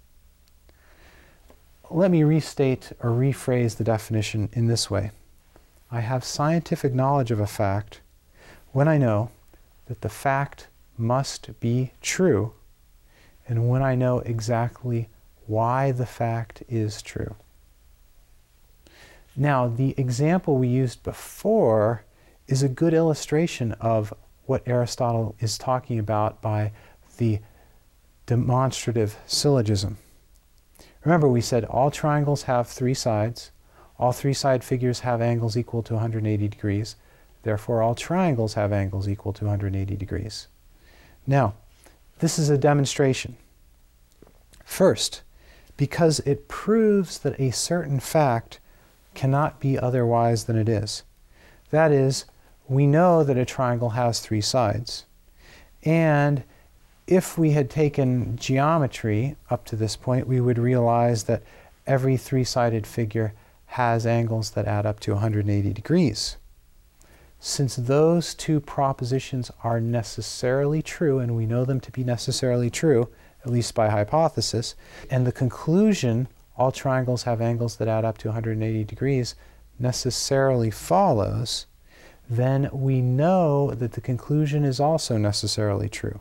Let 1.89 2.11
me 2.11 2.25
restate 2.25 2.93
or 3.01 3.11
rephrase 3.11 3.77
the 3.77 3.85
definition 3.85 4.49
in 4.53 4.67
this 4.67 4.91
way. 4.91 5.13
I 5.91 6.01
have 6.01 6.25
scientific 6.25 6.95
knowledge 6.95 7.31
of 7.31 7.41
a 7.41 7.47
fact 7.47 8.01
when 8.73 8.87
I 8.87 8.99
know 8.99 9.31
that 9.87 10.03
the 10.03 10.09
fact 10.09 10.69
must 10.97 11.59
be 11.59 11.93
true 12.01 12.53
and 13.49 13.69
when 13.69 13.83
I 13.83 13.97
know 13.97 14.21
exactly 14.21 15.09
why 15.47 15.91
the 15.91 16.07
fact 16.07 16.63
is 16.69 17.03
true. 17.03 17.35
Now, 19.37 19.67
the 19.67 19.95
example 19.97 20.57
we 20.59 20.69
used 20.69 21.03
before 21.03 22.05
is 22.47 22.63
a 22.63 22.69
good 22.69 22.95
illustration 22.95 23.73
of 23.81 24.15
what 24.47 24.63
Aristotle 24.67 25.35
is 25.41 25.59
talking 25.59 25.99
about 25.99 26.41
by 26.41 26.73
the 27.19 27.41
demonstrative 28.27 29.17
syllogism. 29.27 29.99
Remember, 31.05 31.29
we 31.29 31.41
said 31.41 31.65
all 31.65 31.91
triangles 31.91 32.45
have 32.45 32.69
three 32.69 32.95
sides. 32.95 33.51
All 34.01 34.13
three 34.13 34.33
side 34.33 34.65
figures 34.65 35.01
have 35.01 35.21
angles 35.21 35.59
equal 35.59 35.83
to 35.83 35.93
180 35.93 36.49
degrees. 36.49 36.97
Therefore, 37.43 37.83
all 37.83 37.95
triangles 37.95 38.55
have 38.55 38.73
angles 38.73 39.07
equal 39.07 39.35
to 39.35 39.45
180 39.45 39.95
degrees. 39.95 40.49
Now, 41.27 41.53
this 42.19 42.39
is 42.39 42.49
a 42.49 42.57
demonstration. 42.57 43.37
First, 44.65 45.21
because 45.77 46.21
it 46.21 46.49
proves 46.49 47.19
that 47.19 47.39
a 47.39 47.51
certain 47.51 48.01
fact 48.01 48.59
cannot 49.13 49.61
be 49.61 49.79
otherwise 49.79 50.45
than 50.45 50.57
it 50.57 50.69
is. 50.69 51.03
That 51.69 51.93
is, 51.93 52.25
we 52.69 52.87
know 52.87 53.23
that 53.23 53.37
a 53.37 53.45
triangle 53.45 53.91
has 53.91 54.21
three 54.21 54.41
sides. 54.41 55.05
And 55.85 56.43
if 57.07 57.37
we 57.37 57.51
had 57.51 57.69
taken 57.69 58.39
geometry 58.39 59.37
up 59.51 59.67
to 59.67 59.77
this 59.77 59.95
point, 59.95 60.27
we 60.27 60.41
would 60.41 60.59
realize 60.59 61.25
that 61.25 61.43
every 61.87 62.17
three 62.17 62.45
sided 62.45 62.87
figure 62.87 63.35
has 63.75 64.05
angles 64.05 64.51
that 64.51 64.67
add 64.67 64.85
up 64.85 64.99
to 64.99 65.13
180 65.13 65.73
degrees. 65.73 66.37
Since 67.39 67.77
those 67.77 68.35
two 68.35 68.59
propositions 68.61 69.51
are 69.63 69.81
necessarily 69.81 70.83
true, 70.83 71.21
and 71.21 71.37
we 71.37 71.47
know 71.47 71.65
them 71.65 71.79
to 71.81 71.93
be 71.93 72.03
necessarily 72.03 72.69
true, 72.69 73.09
at 73.45 73.51
least 73.51 73.75
by 73.75 73.89
hypothesis, 73.89 74.75
and 75.09 75.25
the 75.25 75.33
conclusion, 75.33 76.27
all 76.57 76.73
triangles 76.73 77.23
have 77.23 77.41
angles 77.41 77.77
that 77.77 77.87
add 77.87 78.05
up 78.05 78.19
to 78.19 78.29
180 78.29 78.83
degrees, 78.85 79.37
necessarily 79.79 80.71
follows, 80.73 81.67
then 82.29 82.69
we 82.73 83.01
know 83.01 83.71
that 83.71 83.93
the 83.93 84.01
conclusion 84.01 84.65
is 84.65 84.81
also 84.81 85.17
necessarily 85.17 85.89
true. 85.89 86.21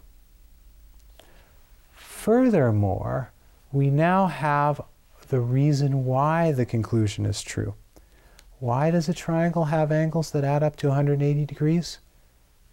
Furthermore, 1.93 3.31
we 3.71 3.89
now 3.89 4.27
have 4.27 4.81
the 5.29 5.39
reason 5.39 6.05
why 6.05 6.51
the 6.51 6.65
conclusion 6.65 7.25
is 7.25 7.41
true. 7.41 7.75
Why 8.59 8.91
does 8.91 9.07
a 9.07 9.13
triangle 9.13 9.65
have 9.65 9.91
angles 9.91 10.31
that 10.31 10.43
add 10.43 10.63
up 10.63 10.75
to 10.77 10.87
180 10.89 11.45
degrees? 11.45 11.99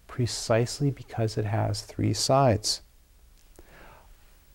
Precisely 0.07 0.91
because 0.91 1.37
it 1.37 1.45
has 1.45 1.81
three 1.81 2.13
sides. 2.13 2.81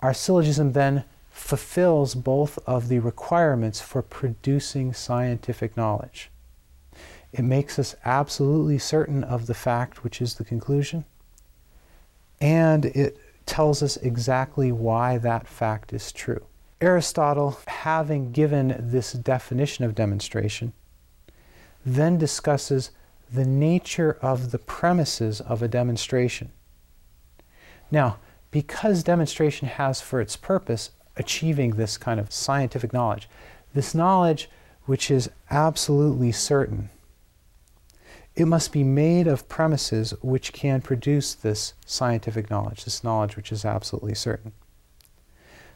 Our 0.01 0.13
syllogism 0.13 0.73
then 0.73 1.05
fulfills 1.31 2.15
both 2.15 2.59
of 2.67 2.89
the 2.89 2.99
requirements 2.99 3.81
for 3.81 4.03
producing 4.03 4.93
scientific 4.93 5.77
knowledge. 5.77 6.31
It 7.33 7.43
makes 7.43 7.79
us 7.79 7.95
absolutely 8.05 8.79
certain 8.79 9.25
of 9.25 9.47
the 9.47 9.55
fact, 9.55 10.05
which 10.05 10.21
is 10.21 10.35
the 10.35 10.45
conclusion, 10.45 11.05
and 12.41 12.85
it 12.85 13.17
tells 13.47 13.83
us 13.83 13.97
exactly 13.97 14.71
why 14.71 15.19
that 15.19 15.47
fact 15.47 15.93
is 15.93 16.13
true. 16.13 16.45
Aristotle, 16.83 17.59
having 17.69 18.33
given 18.33 18.75
this 18.77 19.13
definition 19.13 19.85
of 19.85 19.95
demonstration, 19.95 20.73
then 21.87 22.19
discusses 22.19 22.91
the 23.33 23.45
nature 23.45 24.19
of 24.21 24.51
the 24.51 24.59
premises 24.59 25.41
of 25.41 25.63
a 25.63 25.69
demonstration. 25.69 26.51
Now, 27.93 28.19
because 28.51 29.05
demonstration 29.05 29.69
has 29.69 30.01
for 30.01 30.21
its 30.21 30.37
purpose 30.37 30.91
achieving 31.17 31.73
this 31.77 31.97
kind 31.97 32.19
of 32.19 32.33
scientific 32.33 32.93
knowledge, 32.93 33.29
this 33.75 33.95
knowledge 33.95 34.51
which 34.85 35.09
is 35.09 35.31
absolutely 35.51 36.33
certain, 36.33 36.91
it 38.35 38.47
must 38.47 38.73
be 38.73 38.83
made 38.83 39.29
of 39.29 39.49
premises 39.49 40.15
which 40.21 40.53
can 40.53 40.81
produce 40.81 41.33
this 41.33 41.75
scientific 41.87 42.51
knowledge, 42.51 42.85
this 42.85 43.05
knowledge 43.05 43.37
which 43.37 43.53
is 43.53 43.65
absolutely 43.65 44.15
certain. 44.15 44.53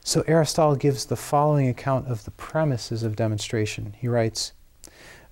So 0.07 0.23
Aristotle 0.29 0.77
gives 0.77 1.07
the 1.07 1.17
following 1.17 1.67
account 1.67 2.07
of 2.07 2.25
the 2.25 2.31
premises 2.31 3.03
of 3.03 3.17
demonstration. 3.17 3.97
He 3.99 4.07
writes, 4.07 4.53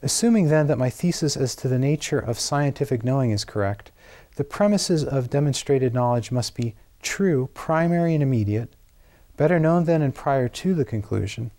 Assuming 0.03 0.49
then 0.49 0.67
that 0.67 0.79
my 0.79 0.91
thesis 0.91 1.37
as 1.37 1.55
to 1.55 1.69
the 1.69 1.79
nature 1.79 2.19
of 2.19 2.41
scientific 2.41 3.05
knowing 3.05 3.31
is 3.31 3.45
correct, 3.45 3.93
the 4.35 4.43
premises 4.43 5.05
of 5.05 5.31
demonstrated 5.31 5.95
knowledge 5.95 6.33
must 6.33 6.57
be 6.57 6.75
true, 7.03 7.51
primary, 7.55 8.15
and 8.15 8.23
immediate, 8.23 8.75
better 9.37 9.61
known 9.61 9.85
than 9.85 10.03
and 10.03 10.13
prior 10.13 10.49
to 10.49 10.75
the 10.75 10.85
conclusion, 10.85 11.53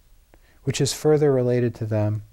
which 0.64 0.82
is 0.82 0.92
further 0.92 1.32
related 1.32 1.74
to 1.76 1.86
them 1.86 2.24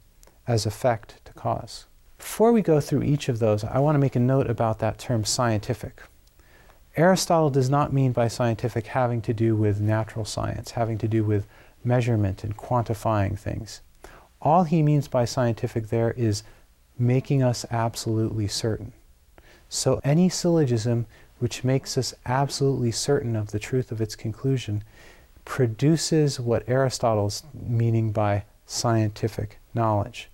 as 0.48 0.66
effect 0.66 1.24
to 1.26 1.32
cause. 1.34 1.84
Before 2.18 2.50
we 2.50 2.60
go 2.60 2.80
through 2.80 3.04
each 3.04 3.28
of 3.28 3.38
those, 3.38 3.62
I 3.62 3.78
want 3.78 3.94
to 3.94 4.00
make 4.00 4.16
a 4.16 4.20
note 4.20 4.50
about 4.50 4.80
that 4.80 4.98
term 4.98 5.24
scientific. 5.24 6.02
Aristotle 6.96 7.48
does 7.48 7.70
not 7.70 7.92
mean 7.92 8.12
by 8.12 8.28
scientific 8.28 8.88
having 8.88 9.22
to 9.22 9.32
do 9.32 9.56
with 9.56 9.80
natural 9.80 10.26
science, 10.26 10.72
having 10.72 10.98
to 10.98 11.08
do 11.08 11.24
with 11.24 11.46
measurement 11.82 12.44
and 12.44 12.56
quantifying 12.56 13.38
things. 13.38 13.80
All 14.42 14.64
he 14.64 14.82
means 14.82 15.08
by 15.08 15.24
scientific 15.24 15.88
there 15.88 16.10
is 16.12 16.42
making 16.98 17.42
us 17.42 17.64
absolutely 17.70 18.46
certain. 18.46 18.92
So 19.68 20.00
any 20.04 20.28
syllogism 20.28 21.06
which 21.38 21.64
makes 21.64 21.96
us 21.96 22.14
absolutely 22.26 22.92
certain 22.92 23.36
of 23.36 23.52
the 23.52 23.58
truth 23.58 23.90
of 23.90 24.00
its 24.00 24.14
conclusion 24.14 24.84
produces 25.44 26.38
what 26.38 26.68
Aristotle's 26.68 27.42
meaning 27.54 28.12
by 28.12 28.44
scientific 28.66 29.58
knowledge. 29.74 30.28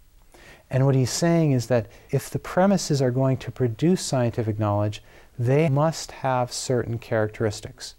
And 0.70 0.84
what 0.84 0.94
he's 0.94 1.10
saying 1.10 1.52
is 1.52 1.68
that 1.68 1.86
if 2.10 2.28
the 2.28 2.38
premises 2.38 3.00
are 3.00 3.10
going 3.10 3.36
to 3.38 3.50
produce 3.50 4.02
scientific 4.02 4.58
knowledge, 4.58 5.02
they 5.38 5.68
must 5.68 6.10
have 6.10 6.52
certain 6.52 6.98
characteristics. 6.98 7.94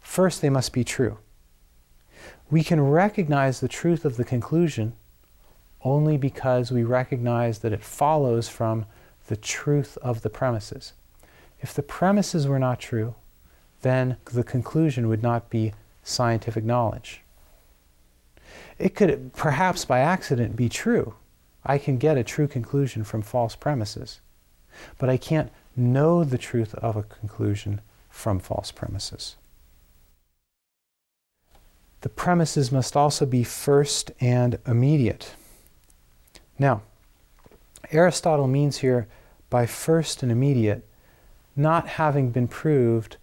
First, 0.00 0.42
they 0.42 0.50
must 0.50 0.72
be 0.72 0.82
true. 0.82 1.18
We 2.50 2.64
can 2.64 2.80
recognize 2.80 3.60
the 3.60 3.68
truth 3.68 4.04
of 4.04 4.16
the 4.16 4.24
conclusion 4.24 4.94
only 5.82 6.16
because 6.16 6.72
we 6.72 6.82
recognize 6.82 7.60
that 7.60 7.72
it 7.72 7.84
follows 7.84 8.48
from 8.48 8.86
the 9.28 9.36
truth 9.36 9.96
of 10.02 10.22
the 10.22 10.30
premises. 10.30 10.92
If 11.60 11.72
the 11.72 11.82
premises 11.82 12.48
were 12.48 12.58
not 12.58 12.80
true, 12.80 13.14
then 13.82 14.16
the 14.24 14.44
conclusion 14.44 15.08
would 15.08 15.22
not 15.22 15.48
be 15.48 15.72
scientific 16.02 16.64
knowledge. 16.64 17.22
It 18.78 18.94
could 18.94 19.32
perhaps 19.34 19.84
by 19.84 20.00
accident 20.00 20.56
be 20.56 20.68
true. 20.68 21.14
I 21.64 21.78
can 21.78 21.98
get 21.98 22.18
a 22.18 22.24
true 22.24 22.48
conclusion 22.48 23.04
from 23.04 23.22
false 23.22 23.54
premises, 23.54 24.20
but 24.98 25.08
I 25.08 25.16
can't 25.16 25.50
know 25.76 26.24
the 26.24 26.38
truth 26.38 26.74
of 26.74 26.96
a 26.96 27.02
conclusion 27.02 27.80
from 28.08 28.38
false 28.38 28.72
premises. 28.72 29.36
The 32.02 32.08
premises 32.08 32.72
must 32.72 32.96
also 32.96 33.26
be 33.26 33.44
first 33.44 34.10
and 34.20 34.58
immediate. 34.66 35.34
Now, 36.58 36.82
Aristotle 37.90 38.46
means 38.46 38.78
here 38.78 39.06
by 39.50 39.66
first 39.66 40.22
and 40.22 40.32
immediate 40.32 40.86
not 41.56 41.88
having 41.88 42.30
been 42.30 42.48
proved 42.48 43.16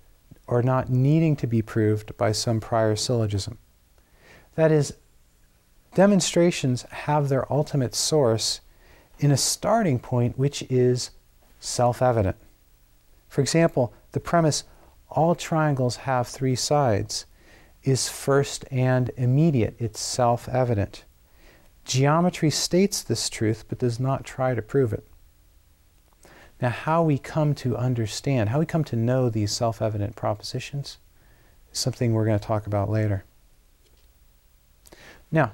or 0.46 0.62
not 0.62 0.90
needing 0.90 1.36
to 1.38 1.48
be 1.48 1.62
proved 1.62 2.16
by 2.18 2.32
some 2.32 2.60
prior 2.60 2.96
syllogism. 2.96 3.58
That 4.56 4.72
is, 4.72 4.94
demonstrations 5.96 6.84
have 6.84 7.30
their 7.30 7.52
ultimate 7.52 7.96
source 7.96 8.62
in 9.20 9.32
a 9.32 9.38
starting 9.38 10.00
point 10.00 10.38
which 10.38 10.62
is 10.70 11.12
self 11.60 12.02
evident. 12.02 12.38
For 13.30 13.42
example, 13.42 13.94
the 14.12 14.20
premise, 14.20 14.64
all 15.10 15.36
triangles 15.36 15.98
have 15.98 16.28
three 16.28 16.56
sides, 16.56 17.26
is 17.84 18.10
first 18.10 18.66
and 18.72 19.12
immediate, 19.16 19.76
it's 19.80 20.00
self 20.00 20.50
evident. 20.50 21.04
Geometry 21.86 22.50
states 22.50 23.02
this 23.02 23.30
truth 23.30 23.64
but 23.70 23.80
does 23.80 24.00
not 24.00 24.26
try 24.26 24.54
to 24.54 24.62
prove 24.62 24.92
it. 24.92 25.08
Now, 26.62 26.70
how 26.70 27.04
we 27.04 27.18
come 27.18 27.54
to 27.56 27.78
understand, 27.78 28.50
how 28.50 28.60
we 28.60 28.66
come 28.66 28.84
to 28.86 28.96
know 28.96 29.30
these 29.30 29.52
self 29.52 29.82
evident 29.82 30.16
propositions 30.16 30.98
is 31.72 31.80
something 31.80 32.14
we're 32.14 32.26
going 32.26 32.40
to 32.40 32.46
talk 32.46 32.68
about 32.68 32.90
later. 32.90 33.24
Now, 35.32 35.52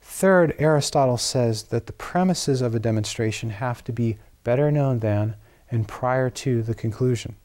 third, 0.00 0.54
Aristotle 0.58 1.18
says 1.18 1.64
that 1.64 1.86
the 1.86 1.92
premises 1.92 2.62
of 2.62 2.74
a 2.74 2.80
demonstration 2.80 3.50
have 3.50 3.84
to 3.84 3.92
be 3.92 4.18
better 4.44 4.70
known 4.70 5.00
than 5.00 5.36
and 5.70 5.88
prior 5.88 6.30
to 6.30 6.62
the 6.62 6.74
conclusion. 6.74 7.36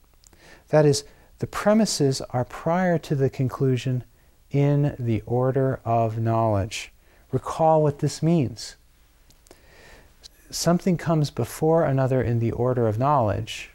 That 0.68 0.86
is, 0.86 1.04
the 1.38 1.46
premises 1.46 2.20
are 2.30 2.44
prior 2.44 2.98
to 2.98 3.14
the 3.14 3.30
conclusion 3.30 4.04
in 4.50 4.94
the 4.98 5.22
order 5.26 5.80
of 5.84 6.18
knowledge. 6.18 6.92
Recall 7.32 7.82
what 7.82 7.98
this 7.98 8.22
means. 8.22 8.76
Something 10.50 10.96
comes 10.96 11.30
before 11.30 11.84
another 11.84 12.22
in 12.22 12.38
the 12.38 12.52
order 12.52 12.86
of 12.86 12.98
knowledge 12.98 13.70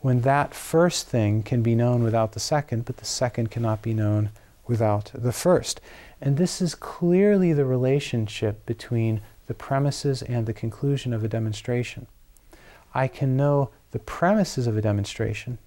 when 0.00 0.22
that 0.22 0.54
first 0.54 1.06
thing 1.06 1.42
can 1.42 1.62
be 1.62 1.74
known 1.74 2.02
without 2.02 2.32
the 2.32 2.40
second, 2.40 2.86
but 2.86 2.96
the 2.96 3.04
second 3.04 3.50
cannot 3.50 3.82
be 3.82 3.92
known 3.92 4.30
without 4.66 5.10
the 5.14 5.32
first. 5.32 5.80
And 6.20 6.36
this 6.36 6.62
is 6.62 6.74
clearly 6.74 7.52
the 7.52 7.66
relationship 7.66 8.64
between 8.64 9.20
the 9.46 9.54
premises 9.54 10.22
and 10.22 10.46
the 10.46 10.54
conclusion 10.54 11.12
of 11.12 11.22
a 11.22 11.28
demonstration. 11.28 12.06
I 12.94 13.08
can 13.08 13.36
know 13.36 13.70
the 13.92 13.98
premises 13.98 14.66
of 14.66 14.76
a 14.76 14.82
demonstration, 14.82 15.58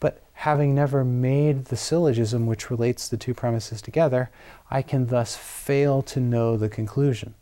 but 0.00 0.22
having 0.32 0.74
never 0.74 1.04
made 1.04 1.66
the 1.66 1.76
syllogism 1.76 2.46
which 2.46 2.70
relates 2.70 3.08
the 3.08 3.16
two 3.16 3.34
premises 3.34 3.80
together, 3.80 4.30
I 4.70 4.82
can 4.82 5.06
thus 5.06 5.36
fail 5.36 6.02
to 6.02 6.20
know 6.20 6.56
the 6.56 6.68
conclusion. 6.68 7.34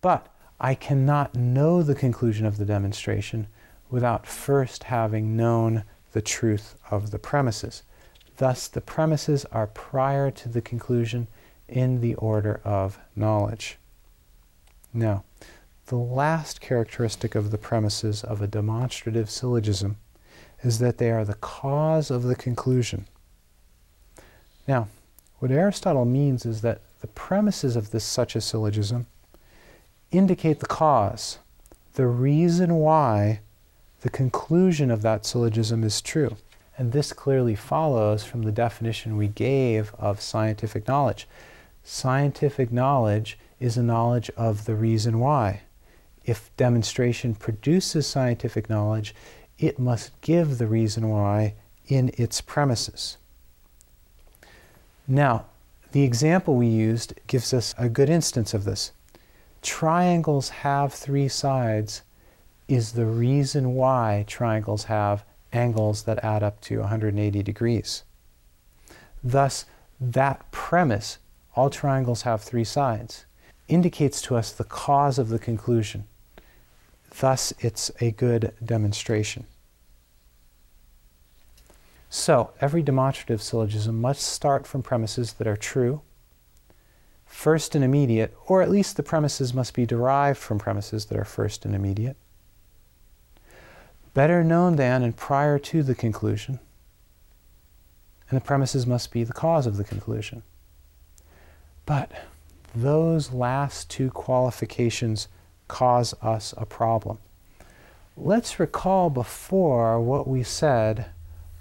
But 0.00 0.26
I 0.60 0.74
cannot 0.74 1.34
know 1.34 1.82
the 1.82 1.94
conclusion 1.94 2.44
of 2.46 2.56
the 2.56 2.64
demonstration 2.64 3.46
without 3.90 4.26
first 4.26 4.84
having 4.84 5.36
known 5.36 5.84
the 6.12 6.22
truth 6.22 6.76
of 6.90 7.10
the 7.10 7.18
premises. 7.18 7.82
Thus, 8.36 8.68
the 8.68 8.80
premises 8.80 9.44
are 9.46 9.66
prior 9.66 10.30
to 10.30 10.48
the 10.48 10.60
conclusion 10.60 11.28
in 11.68 12.00
the 12.00 12.14
order 12.14 12.60
of 12.64 12.98
knowledge. 13.16 13.78
Now, 14.92 15.24
the 15.88 15.96
last 15.96 16.60
characteristic 16.60 17.34
of 17.34 17.50
the 17.50 17.56
premises 17.56 18.22
of 18.22 18.42
a 18.42 18.46
demonstrative 18.46 19.30
syllogism 19.30 19.96
is 20.62 20.80
that 20.80 20.98
they 20.98 21.10
are 21.10 21.24
the 21.24 21.34
cause 21.34 22.10
of 22.10 22.24
the 22.24 22.34
conclusion. 22.34 23.06
Now, 24.66 24.88
what 25.38 25.50
Aristotle 25.50 26.04
means 26.04 26.44
is 26.44 26.60
that 26.60 26.82
the 27.00 27.06
premises 27.06 27.74
of 27.74 27.90
this 27.90 28.04
such 28.04 28.36
a 28.36 28.40
syllogism 28.42 29.06
indicate 30.10 30.60
the 30.60 30.66
cause, 30.66 31.38
the 31.94 32.06
reason 32.06 32.74
why 32.76 33.40
the 34.02 34.10
conclusion 34.10 34.90
of 34.90 35.00
that 35.02 35.24
syllogism 35.24 35.82
is 35.84 36.02
true. 36.02 36.36
And 36.76 36.92
this 36.92 37.14
clearly 37.14 37.54
follows 37.54 38.24
from 38.24 38.42
the 38.42 38.52
definition 38.52 39.16
we 39.16 39.28
gave 39.28 39.94
of 39.98 40.20
scientific 40.20 40.86
knowledge. 40.86 41.26
Scientific 41.82 42.70
knowledge 42.70 43.38
is 43.58 43.78
a 43.78 43.82
knowledge 43.82 44.30
of 44.36 44.66
the 44.66 44.74
reason 44.74 45.18
why. 45.18 45.62
If 46.28 46.54
demonstration 46.58 47.34
produces 47.34 48.06
scientific 48.06 48.68
knowledge, 48.68 49.14
it 49.58 49.78
must 49.78 50.12
give 50.20 50.58
the 50.58 50.66
reason 50.66 51.08
why 51.08 51.54
in 51.86 52.10
its 52.18 52.42
premises. 52.42 53.16
Now, 55.06 55.46
the 55.92 56.02
example 56.02 56.54
we 56.54 56.66
used 56.66 57.14
gives 57.28 57.54
us 57.54 57.74
a 57.78 57.88
good 57.88 58.10
instance 58.10 58.52
of 58.52 58.64
this. 58.64 58.92
Triangles 59.62 60.50
have 60.50 60.92
three 60.92 61.28
sides 61.28 62.02
is 62.68 62.92
the 62.92 63.06
reason 63.06 63.74
why 63.74 64.26
triangles 64.26 64.84
have 64.84 65.24
angles 65.54 66.02
that 66.02 66.22
add 66.22 66.42
up 66.42 66.60
to 66.60 66.80
180 66.80 67.42
degrees. 67.42 68.02
Thus, 69.24 69.64
that 69.98 70.50
premise, 70.50 71.16
all 71.56 71.70
triangles 71.70 72.20
have 72.22 72.42
three 72.42 72.64
sides, 72.64 73.24
indicates 73.66 74.20
to 74.20 74.36
us 74.36 74.52
the 74.52 74.64
cause 74.64 75.18
of 75.18 75.30
the 75.30 75.38
conclusion. 75.38 76.04
Thus, 77.20 77.52
it's 77.60 77.90
a 78.00 78.10
good 78.10 78.54
demonstration. 78.64 79.46
So, 82.10 82.52
every 82.60 82.82
demonstrative 82.82 83.42
syllogism 83.42 84.00
must 84.00 84.22
start 84.22 84.66
from 84.66 84.82
premises 84.82 85.34
that 85.34 85.46
are 85.46 85.56
true, 85.56 86.00
first 87.26 87.74
and 87.74 87.84
immediate, 87.84 88.34
or 88.46 88.62
at 88.62 88.70
least 88.70 88.96
the 88.96 89.02
premises 89.02 89.52
must 89.52 89.74
be 89.74 89.84
derived 89.84 90.38
from 90.38 90.58
premises 90.58 91.06
that 91.06 91.18
are 91.18 91.24
first 91.24 91.66
and 91.66 91.74
immediate, 91.74 92.16
better 94.14 94.42
known 94.42 94.76
than 94.76 95.02
and 95.02 95.16
prior 95.16 95.58
to 95.58 95.82
the 95.82 95.94
conclusion, 95.94 96.58
and 98.30 98.40
the 98.40 98.44
premises 98.44 98.86
must 98.86 99.12
be 99.12 99.22
the 99.22 99.32
cause 99.32 99.66
of 99.66 99.76
the 99.76 99.84
conclusion. 99.84 100.42
But 101.84 102.10
those 102.74 103.32
last 103.32 103.90
two 103.90 104.10
qualifications 104.10 105.28
cause 105.68 106.14
us 106.22 106.52
a 106.56 106.66
problem. 106.66 107.18
Let's 108.16 108.58
recall 108.58 109.10
before 109.10 110.00
what 110.00 110.26
we 110.26 110.42
said 110.42 111.06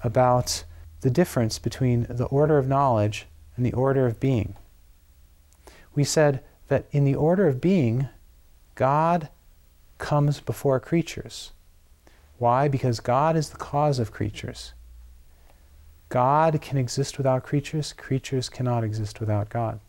about 0.03 0.63
the 1.01 1.11
difference 1.11 1.59
between 1.59 2.07
the 2.09 2.25
order 2.25 2.57
of 2.57 2.67
knowledge 2.67 3.27
and 3.55 3.65
the 3.65 3.73
order 3.73 4.07
of 4.07 4.19
being. 4.19 4.55
We 5.93 6.03
said 6.03 6.43
that 6.67 6.85
in 6.91 7.05
the 7.05 7.15
order 7.15 7.47
of 7.47 7.61
being, 7.61 8.09
God 8.75 9.29
comes 9.97 10.39
before 10.39 10.79
creatures. 10.79 11.51
Why? 12.37 12.67
Because 12.67 12.99
God 12.99 13.35
is 13.35 13.49
the 13.49 13.57
cause 13.57 13.99
of 13.99 14.11
creatures. 14.11 14.73
God 16.09 16.61
can 16.61 16.77
exist 16.77 17.17
without 17.17 17.43
creatures, 17.43 17.93
creatures 17.93 18.49
cannot 18.49 18.83
exist 18.83 19.19
without 19.19 19.49
God. 19.49 19.79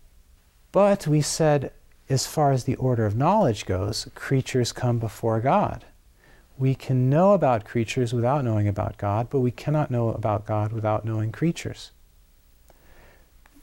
But 0.71 1.07
we 1.07 1.21
said, 1.21 1.71
as 2.09 2.25
far 2.25 2.51
as 2.51 2.63
the 2.63 2.75
order 2.75 3.05
of 3.05 3.15
knowledge 3.15 3.65
goes, 3.65 4.09
creatures 4.15 4.71
come 4.71 4.99
before 4.99 5.39
God. 5.39 5.85
We 6.57 6.75
can 6.75 7.09
know 7.09 7.33
about 7.33 7.65
creatures 7.65 8.13
without 8.13 8.43
knowing 8.43 8.67
about 8.67 8.97
God, 8.97 9.29
but 9.29 9.39
we 9.39 9.51
cannot 9.51 9.91
know 9.91 10.09
about 10.09 10.45
God 10.45 10.73
without 10.73 11.05
knowing 11.05 11.31
creatures. 11.31 11.91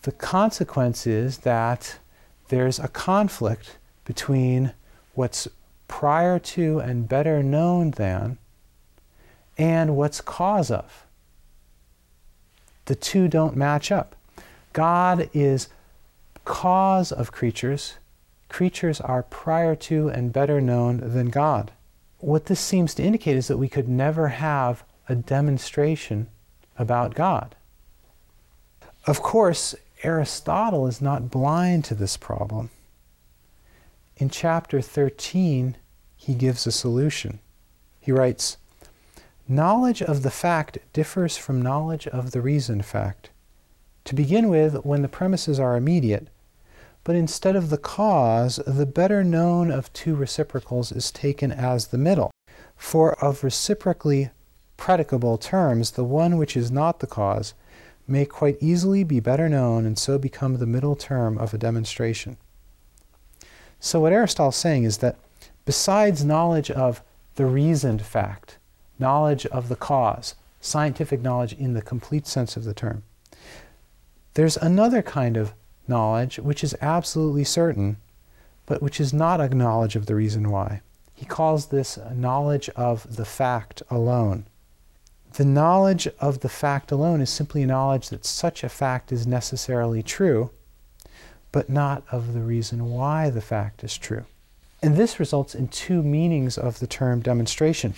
The 0.02 0.12
consequence 0.12 1.06
is 1.06 1.38
that 1.38 1.98
there's 2.48 2.78
a 2.78 2.88
conflict 2.88 3.76
between 4.04 4.72
what's 5.14 5.48
prior 5.88 6.38
to 6.38 6.78
and 6.78 7.08
better 7.08 7.42
known 7.42 7.90
than 7.92 8.38
and 9.58 9.96
what's 9.96 10.20
cause 10.20 10.70
of. 10.70 11.06
The 12.84 12.94
two 12.94 13.26
don't 13.26 13.56
match 13.56 13.90
up. 13.90 14.14
God 14.72 15.28
is 15.34 15.68
cause 16.44 17.10
of 17.10 17.32
creatures. 17.32 17.94
Creatures 18.48 19.00
are 19.00 19.22
prior 19.22 19.74
to 19.74 20.08
and 20.08 20.32
better 20.32 20.60
known 20.60 20.98
than 21.12 21.30
God. 21.30 21.72
What 22.18 22.46
this 22.46 22.60
seems 22.60 22.94
to 22.94 23.02
indicate 23.02 23.36
is 23.36 23.48
that 23.48 23.58
we 23.58 23.68
could 23.68 23.88
never 23.88 24.28
have 24.28 24.84
a 25.08 25.14
demonstration 25.14 26.28
about 26.78 27.14
God. 27.14 27.54
Of 29.06 29.22
course, 29.22 29.74
Aristotle 30.02 30.86
is 30.86 31.00
not 31.00 31.30
blind 31.30 31.84
to 31.86 31.94
this 31.94 32.16
problem. 32.16 32.70
In 34.16 34.30
chapter 34.30 34.80
13, 34.80 35.76
he 36.16 36.34
gives 36.34 36.66
a 36.66 36.72
solution. 36.72 37.38
He 38.00 38.12
writes, 38.12 38.56
Knowledge 39.48 40.02
of 40.02 40.22
the 40.22 40.30
fact 40.30 40.78
differs 40.92 41.36
from 41.36 41.62
knowledge 41.62 42.06
of 42.08 42.32
the 42.32 42.40
reasoned 42.40 42.84
fact. 42.84 43.30
To 44.06 44.14
begin 44.14 44.48
with, 44.48 44.84
when 44.84 45.02
the 45.02 45.08
premises 45.08 45.60
are 45.60 45.76
immediate, 45.76 46.28
but 47.06 47.14
instead 47.14 47.54
of 47.54 47.70
the 47.70 47.78
cause, 47.78 48.56
the 48.66 48.84
better 48.84 49.22
known 49.22 49.70
of 49.70 49.92
two 49.92 50.16
reciprocals 50.16 50.90
is 50.90 51.12
taken 51.12 51.52
as 51.52 51.86
the 51.86 51.96
middle. 51.96 52.32
For 52.74 53.12
of 53.24 53.44
reciprocally 53.44 54.30
predicable 54.76 55.38
terms, 55.38 55.92
the 55.92 56.02
one 56.02 56.36
which 56.36 56.56
is 56.56 56.72
not 56.72 56.98
the 56.98 57.06
cause 57.06 57.54
may 58.08 58.24
quite 58.24 58.58
easily 58.60 59.04
be 59.04 59.20
better 59.20 59.48
known 59.48 59.86
and 59.86 59.96
so 59.96 60.18
become 60.18 60.56
the 60.56 60.66
middle 60.66 60.96
term 60.96 61.38
of 61.38 61.54
a 61.54 61.58
demonstration. 61.58 62.38
So, 63.78 64.00
what 64.00 64.12
Aristotle 64.12 64.48
is 64.48 64.56
saying 64.56 64.82
is 64.82 64.98
that 64.98 65.16
besides 65.64 66.24
knowledge 66.24 66.72
of 66.72 67.02
the 67.36 67.46
reasoned 67.46 68.02
fact, 68.02 68.58
knowledge 68.98 69.46
of 69.46 69.68
the 69.68 69.76
cause, 69.76 70.34
scientific 70.60 71.22
knowledge 71.22 71.52
in 71.52 71.74
the 71.74 71.82
complete 71.82 72.26
sense 72.26 72.56
of 72.56 72.64
the 72.64 72.74
term. 72.74 73.04
There's 74.34 74.56
another 74.56 75.02
kind 75.02 75.36
of 75.36 75.54
knowledge 75.88 76.38
which 76.38 76.64
is 76.64 76.76
absolutely 76.80 77.44
certain, 77.44 77.92
hmm. 77.92 78.00
but 78.66 78.82
which 78.82 79.00
is 79.00 79.12
not 79.12 79.40
a 79.40 79.54
knowledge 79.54 79.96
of 79.96 80.06
the 80.06 80.14
reason 80.14 80.50
why. 80.50 80.80
He 81.14 81.24
calls 81.24 81.66
this 81.66 81.98
knowledge 82.14 82.68
of 82.70 83.16
the 83.16 83.24
fact 83.24 83.82
alone. 83.90 84.44
The 85.32 85.44
knowledge 85.44 86.08
of 86.20 86.40
the 86.40 86.48
fact 86.48 86.92
alone 86.92 87.20
is 87.20 87.30
simply 87.30 87.62
a 87.62 87.66
knowledge 87.66 88.08
that 88.10 88.24
such 88.24 88.62
a 88.64 88.68
fact 88.68 89.12
is 89.12 89.26
necessarily 89.26 90.02
true, 90.02 90.50
but 91.52 91.70
not 91.70 92.04
of 92.10 92.34
the 92.34 92.40
reason 92.40 92.90
why 92.90 93.30
the 93.30 93.40
fact 93.40 93.82
is 93.82 93.96
true. 93.96 94.24
And 94.82 94.96
this 94.96 95.18
results 95.18 95.54
in 95.54 95.68
two 95.68 96.02
meanings 96.02 96.58
of 96.58 96.80
the 96.80 96.86
term 96.86 97.20
demonstration. 97.20 97.94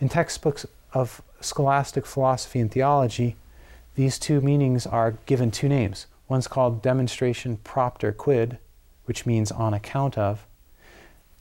In 0.00 0.08
textbooks 0.08 0.66
of 0.92 1.22
scholastic 1.40 2.06
philosophy 2.06 2.60
and 2.60 2.70
theology, 2.70 3.36
these 3.94 4.18
two 4.18 4.40
meanings 4.40 4.86
are 4.86 5.14
given 5.26 5.50
two 5.50 5.68
names. 5.68 6.06
One's 6.28 6.48
called 6.48 6.82
demonstration 6.82 7.58
propter 7.58 8.12
quid, 8.12 8.58
which 9.04 9.26
means 9.26 9.52
on 9.52 9.74
account 9.74 10.18
of, 10.18 10.44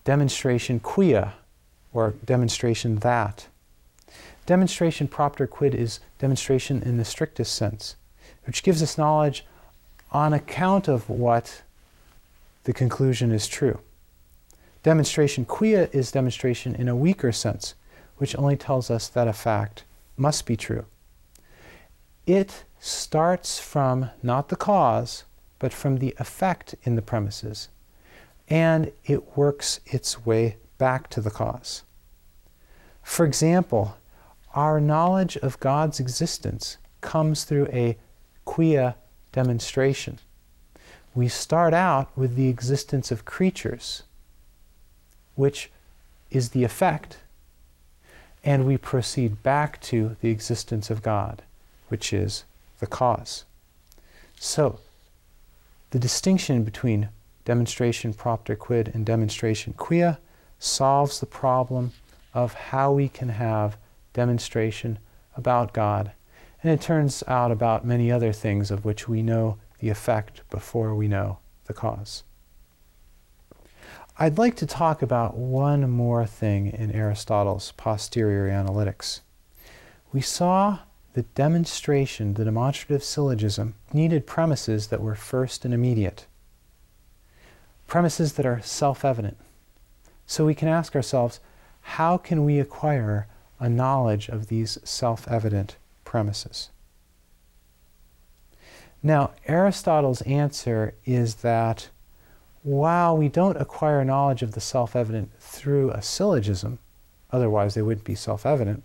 demonstration 0.03 0.79
quia, 0.79 1.33
or 1.93 2.13
demonstration 2.23 2.97
that. 2.97 3.47
Demonstration 4.45 5.07
propter 5.07 5.47
quid 5.47 5.73
is 5.73 5.99
demonstration 6.19 6.83
in 6.83 6.97
the 6.97 7.05
strictest 7.05 7.55
sense, 7.55 7.95
which 8.45 8.61
gives 8.61 8.83
us 8.83 8.97
knowledge 8.97 9.45
on 10.11 10.33
account 10.33 10.87
of 10.87 11.09
what 11.09 11.63
the 12.65 12.73
conclusion 12.73 13.31
is 13.31 13.47
true. 13.47 13.79
Demonstration 14.83 15.45
quia 15.45 15.89
is 15.91 16.11
demonstration 16.11 16.75
in 16.75 16.87
a 16.87 16.95
weaker 16.95 17.31
sense, 17.31 17.73
which 18.17 18.35
only 18.37 18.55
tells 18.55 18.91
us 18.91 19.07
that 19.07 19.27
a 19.27 19.33
fact 19.33 19.83
must 20.15 20.45
be 20.45 20.55
true. 20.55 20.85
It 22.27 22.63
starts 22.79 23.59
from 23.59 24.09
not 24.21 24.49
the 24.49 24.55
cause, 24.55 25.23
but 25.59 25.73
from 25.73 25.97
the 25.97 26.15
effect 26.19 26.75
in 26.83 26.95
the 26.95 27.01
premises, 27.01 27.69
and 28.47 28.91
it 29.05 29.37
works 29.37 29.79
its 29.85 30.25
way 30.25 30.57
back 30.77 31.09
to 31.09 31.21
the 31.21 31.31
cause. 31.31 31.83
For 33.01 33.25
example, 33.25 33.97
our 34.53 34.79
knowledge 34.79 35.37
of 35.37 35.59
God's 35.59 35.99
existence 35.99 36.77
comes 37.01 37.43
through 37.43 37.67
a 37.67 37.97
quia 38.45 38.95
demonstration. 39.31 40.19
We 41.13 41.27
start 41.27 41.73
out 41.73 42.15
with 42.17 42.35
the 42.35 42.49
existence 42.49 43.11
of 43.11 43.25
creatures, 43.25 44.03
which 45.35 45.71
is 46.31 46.49
the 46.49 46.63
effect 46.63 47.17
and 48.45 48.65
we 48.65 48.77
proceed 48.77 49.41
back 49.41 49.81
to 49.81 50.15
the 50.21 50.29
existence 50.29 50.91
of 50.91 51.01
God, 51.01 51.41
which 51.89 52.13
is 52.13 52.45
the 52.79 52.87
cause. 52.87 53.45
So, 54.37 54.79
the 55.91 55.99
distinction 55.99 56.63
between 56.63 57.09
demonstration 57.45 58.13
propter 58.13 58.55
quid 58.55 58.91
and 58.93 59.05
demonstration 59.05 59.73
quia 59.73 60.19
solves 60.59 61.19
the 61.19 61.25
problem 61.25 61.93
of 62.33 62.53
how 62.53 62.91
we 62.91 63.07
can 63.07 63.29
have 63.29 63.77
demonstration 64.13 64.99
about 65.37 65.73
God. 65.73 66.11
And 66.63 66.71
it 66.71 66.81
turns 66.81 67.23
out 67.27 67.51
about 67.51 67.85
many 67.85 68.11
other 68.11 68.33
things 68.33 68.71
of 68.71 68.83
which 68.83 69.07
we 69.07 69.21
know 69.21 69.57
the 69.79 69.89
effect 69.89 70.41
before 70.49 70.95
we 70.95 71.07
know 71.07 71.39
the 71.65 71.73
cause. 71.73 72.23
I'd 74.17 74.37
like 74.37 74.55
to 74.57 74.65
talk 74.65 75.01
about 75.01 75.35
one 75.37 75.89
more 75.89 76.25
thing 76.25 76.67
in 76.67 76.95
Aristotle's 76.95 77.73
posterior 77.73 78.49
analytics. 78.49 79.19
We 80.13 80.21
saw 80.21 80.79
the 81.15 81.23
demonstration, 81.33 82.33
the 82.33 82.43
demonstrative 82.43 83.01
syllogism, 83.01 83.73
needed 83.93 84.27
premises 84.27 84.87
that 84.87 84.99
were 84.99 85.15
first 85.15 85.63
and 85.63 85.73
immediate, 85.73 86.25
premises 87.87 88.33
that 88.33 88.45
are 88.45 88.61
self 88.61 89.05
evident. 89.05 89.37
So 90.27 90.45
we 90.45 90.53
can 90.53 90.67
ask 90.67 90.93
ourselves 90.93 91.39
how 91.81 92.17
can 92.17 92.43
we 92.43 92.59
acquire 92.59 93.27
a 93.61 93.69
knowledge 93.69 94.27
of 94.27 94.47
these 94.47 94.77
self 94.83 95.25
evident 95.29 95.77
premises? 96.03 96.69
Now, 99.01 99.31
Aristotle's 99.47 100.21
answer 100.23 100.95
is 101.05 101.35
that 101.35 101.91
while 102.61 103.15
we 103.15 103.29
don't 103.29 103.61
acquire 103.61 104.03
knowledge 104.03 104.41
of 104.41 104.51
the 104.51 104.59
self 104.59 104.97
evident 104.97 105.31
through 105.39 105.91
a 105.91 106.01
syllogism, 106.01 106.79
otherwise 107.31 107.73
they 107.73 107.81
wouldn't 107.81 108.03
be 108.03 108.15
self 108.15 108.45
evident, 108.45 108.83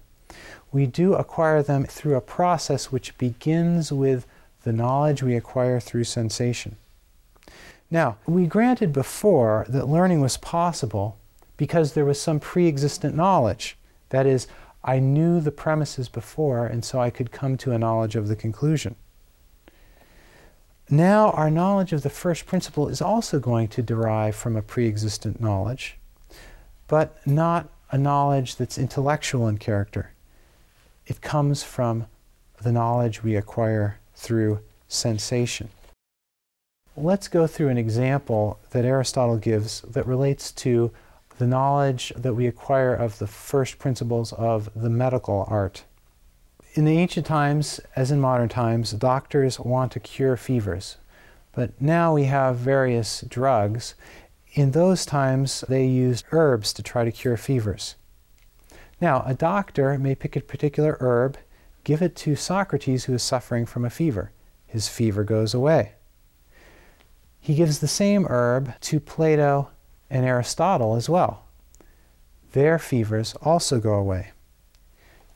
we 0.72 0.86
do 0.86 1.14
acquire 1.14 1.62
them 1.62 1.84
through 1.84 2.16
a 2.16 2.20
process 2.20 2.92
which 2.92 3.16
begins 3.18 3.92
with 3.92 4.26
the 4.62 4.72
knowledge 4.72 5.22
we 5.22 5.34
acquire 5.34 5.80
through 5.80 6.04
sensation. 6.04 6.76
Now, 7.90 8.18
we 8.26 8.46
granted 8.46 8.92
before 8.92 9.66
that 9.68 9.88
learning 9.88 10.20
was 10.20 10.36
possible 10.36 11.16
because 11.56 11.92
there 11.92 12.04
was 12.04 12.20
some 12.20 12.38
pre 12.38 12.68
existent 12.68 13.16
knowledge. 13.16 13.76
That 14.10 14.26
is, 14.26 14.46
I 14.84 14.98
knew 14.98 15.40
the 15.40 15.50
premises 15.50 16.08
before, 16.08 16.66
and 16.66 16.84
so 16.84 17.00
I 17.00 17.10
could 17.10 17.32
come 17.32 17.56
to 17.58 17.72
a 17.72 17.78
knowledge 17.78 18.16
of 18.16 18.28
the 18.28 18.36
conclusion. 18.36 18.94
Now, 20.88 21.30
our 21.30 21.50
knowledge 21.50 21.92
of 21.92 22.02
the 22.02 22.10
first 22.10 22.46
principle 22.46 22.88
is 22.88 23.00
also 23.00 23.38
going 23.38 23.68
to 23.68 23.82
derive 23.82 24.34
from 24.34 24.56
a 24.56 24.62
pre 24.62 24.88
existent 24.88 25.40
knowledge, 25.40 25.98
but 26.88 27.24
not 27.26 27.68
a 27.90 27.98
knowledge 27.98 28.56
that's 28.56 28.78
intellectual 28.78 29.48
in 29.48 29.58
character. 29.58 30.12
It 31.10 31.20
comes 31.20 31.62
from 31.62 32.06
the 32.62 32.72
knowledge 32.72 33.22
we 33.22 33.34
acquire 33.34 33.98
through 34.14 34.60
sensation. 34.88 35.68
Let's 36.96 37.28
go 37.28 37.46
through 37.46 37.68
an 37.68 37.78
example 37.78 38.60
that 38.70 38.84
Aristotle 38.84 39.36
gives 39.36 39.80
that 39.82 40.06
relates 40.06 40.52
to 40.52 40.92
the 41.38 41.46
knowledge 41.46 42.12
that 42.16 42.34
we 42.34 42.46
acquire 42.46 42.94
of 42.94 43.18
the 43.18 43.26
first 43.26 43.78
principles 43.78 44.32
of 44.34 44.70
the 44.76 44.90
medical 44.90 45.44
art 45.48 45.84
in 46.74 46.84
the 46.84 46.98
ancient 46.98 47.26
times, 47.26 47.80
as 47.96 48.12
in 48.12 48.20
modern 48.20 48.48
times, 48.48 48.92
doctors 48.92 49.58
want 49.58 49.90
to 49.90 49.98
cure 50.00 50.36
fevers. 50.36 50.98
But 51.52 51.72
now 51.82 52.14
we 52.14 52.24
have 52.24 52.56
various 52.56 53.22
drugs, 53.22 53.94
In 54.54 54.72
those 54.72 55.06
times, 55.06 55.64
they 55.68 55.86
used 55.86 56.24
herbs 56.32 56.72
to 56.74 56.82
try 56.82 57.04
to 57.04 57.12
cure 57.12 57.36
fevers. 57.36 57.94
Now, 59.00 59.22
a 59.26 59.34
doctor 59.34 59.96
may 59.98 60.14
pick 60.14 60.36
a 60.36 60.40
particular 60.40 60.96
herb, 61.00 61.38
give 61.84 62.02
it 62.02 62.14
to 62.16 62.36
Socrates 62.36 63.04
who 63.04 63.14
is 63.14 63.22
suffering 63.22 63.64
from 63.64 63.84
a 63.84 63.90
fever. 63.90 64.32
His 64.66 64.88
fever 64.88 65.24
goes 65.24 65.54
away. 65.54 65.92
He 67.40 67.54
gives 67.54 67.78
the 67.78 67.88
same 67.88 68.26
herb 68.28 68.78
to 68.82 69.00
Plato 69.00 69.70
and 70.10 70.26
Aristotle 70.26 70.94
as 70.94 71.08
well. 71.08 71.46
Their 72.52 72.78
fevers 72.78 73.34
also 73.40 73.80
go 73.80 73.94
away. 73.94 74.32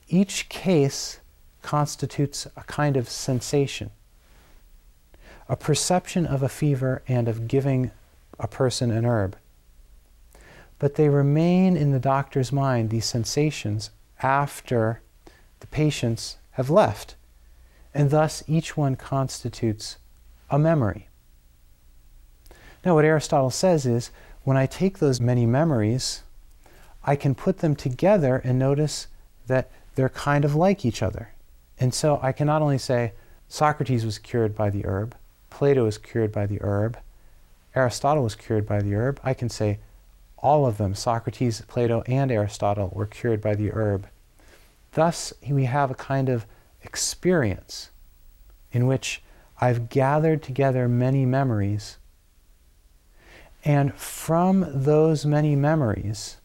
Each 0.07 0.47
case 0.49 1.19
constitutes 1.63 2.45
a 2.55 2.63
kind 2.63 2.95
of 2.95 3.09
sensation, 3.09 3.89
a 5.49 5.55
perception 5.55 6.27
of 6.27 6.43
a 6.43 6.49
fever 6.49 7.01
and 7.07 7.27
of 7.27 7.47
giving 7.47 7.89
a 8.39 8.47
person 8.47 8.91
an 8.91 9.05
herb. 9.05 9.35
But 10.79 10.95
they 10.95 11.09
remain 11.09 11.77
in 11.77 11.91
the 11.91 11.99
doctor's 11.99 12.51
mind, 12.51 12.89
these 12.89 13.05
sensations, 13.05 13.91
after 14.21 15.01
the 15.59 15.67
patients 15.67 16.37
have 16.51 16.69
left. 16.69 17.15
And 17.93 18.09
thus 18.09 18.43
each 18.47 18.75
one 18.75 18.95
constitutes 18.95 19.97
a 20.49 20.59
memory. 20.59 21.07
Now, 22.85 22.93
what 22.93 23.05
Aristotle 23.05 23.49
says 23.49 23.85
is 23.85 24.11
when 24.43 24.57
I 24.57 24.67
take 24.67 24.99
those 24.99 25.19
many 25.19 25.45
memories, 25.45 26.21
I 27.03 27.15
can 27.15 27.35
put 27.35 27.59
them 27.59 27.75
together 27.75 28.41
and 28.43 28.59
notice 28.59 29.07
that 29.47 29.71
they're 29.95 30.09
kind 30.09 30.45
of 30.45 30.55
like 30.55 30.85
each 30.85 31.01
other. 31.01 31.29
And 31.79 31.93
so 31.93 32.19
I 32.21 32.31
can 32.31 32.47
not 32.47 32.61
only 32.61 32.77
say 32.77 33.13
Socrates 33.47 34.05
was 34.05 34.19
cured 34.19 34.55
by 34.55 34.69
the 34.69 34.85
herb, 34.85 35.15
Plato 35.49 35.85
was 35.85 35.97
cured 35.97 36.31
by 36.31 36.45
the 36.45 36.61
herb, 36.61 36.97
Aristotle 37.75 38.23
was 38.23 38.35
cured 38.35 38.65
by 38.65 38.81
the 38.81 38.93
herb, 38.93 39.19
I 39.23 39.33
can 39.33 39.49
say 39.49 39.79
all 40.45 40.65
of 40.65 40.77
them, 40.77 40.93
Socrates, 40.93 41.61
Plato, 41.67 42.03
and 42.07 42.31
Aristotle, 42.31 42.91
were 42.93 43.05
cured 43.05 43.41
by 43.41 43.55
the 43.55 43.71
herb. 43.71 44.07
Thus, 44.93 45.33
we 45.49 45.65
have 45.65 45.91
a 45.91 45.95
kind 45.95 46.29
of 46.29 46.45
experience 46.83 47.89
in 48.71 48.85
which 48.85 49.23
I've 49.59 49.89
gathered 49.89 50.43
together 50.43 50.87
many 50.87 51.25
memories 51.25 51.97
and 53.65 53.95
from 53.95 54.67
those 54.71 55.25
many 55.25 55.55
memories, 55.55 56.37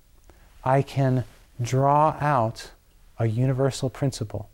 I 0.64 0.80
can 0.80 1.24
draw 1.60 2.16
out 2.18 2.70
a 3.18 3.26
universal 3.26 3.90
principle. 3.90 4.48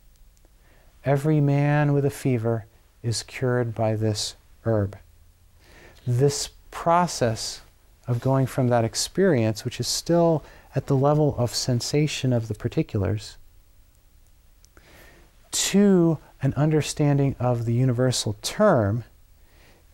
Every 1.05 1.41
man 1.41 1.93
with 1.93 2.05
a 2.05 2.11
fever 2.11 2.67
is 3.05 3.23
cured 3.23 3.73
by 3.73 3.95
this 3.95 4.35
herb. 4.65 4.99
This 6.05 6.51
process 6.73 7.61
of 8.07 8.21
going 8.21 8.47
from 8.47 8.69
that 8.69 8.85
experience, 8.85 9.64
which 9.64 9.81
is 9.81 9.88
still 9.88 10.45
at 10.75 10.87
the 10.87 10.97
level 10.97 11.35
of 11.38 11.55
sensation 11.55 12.33
of 12.33 12.49
the 12.49 12.55
particulars, 12.55 13.37
to 15.51 16.19
an 16.42 16.53
understanding 16.55 17.35
of 17.38 17.64
the 17.64 17.73
universal 17.73 18.37
term 18.42 19.05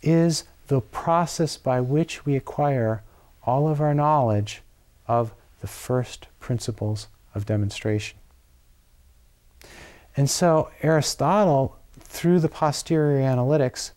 is 0.02 0.44
the 0.66 0.80
process 0.80 1.56
by 1.56 1.80
which 1.80 2.26
we 2.26 2.36
acquire 2.36 3.02
all 3.44 3.68
of 3.68 3.80
our 3.80 3.94
knowledge 3.94 4.62
of 5.06 5.32
the 5.60 5.66
first 5.66 6.26
principles 6.40 7.08
of 7.34 7.46
demonstration. 7.46 8.18
And 10.16 10.28
so 10.28 10.70
Aristotle, 10.82 11.76
through 12.00 12.40
the 12.40 12.48
posterior 12.48 13.20
analytics, 13.22 13.92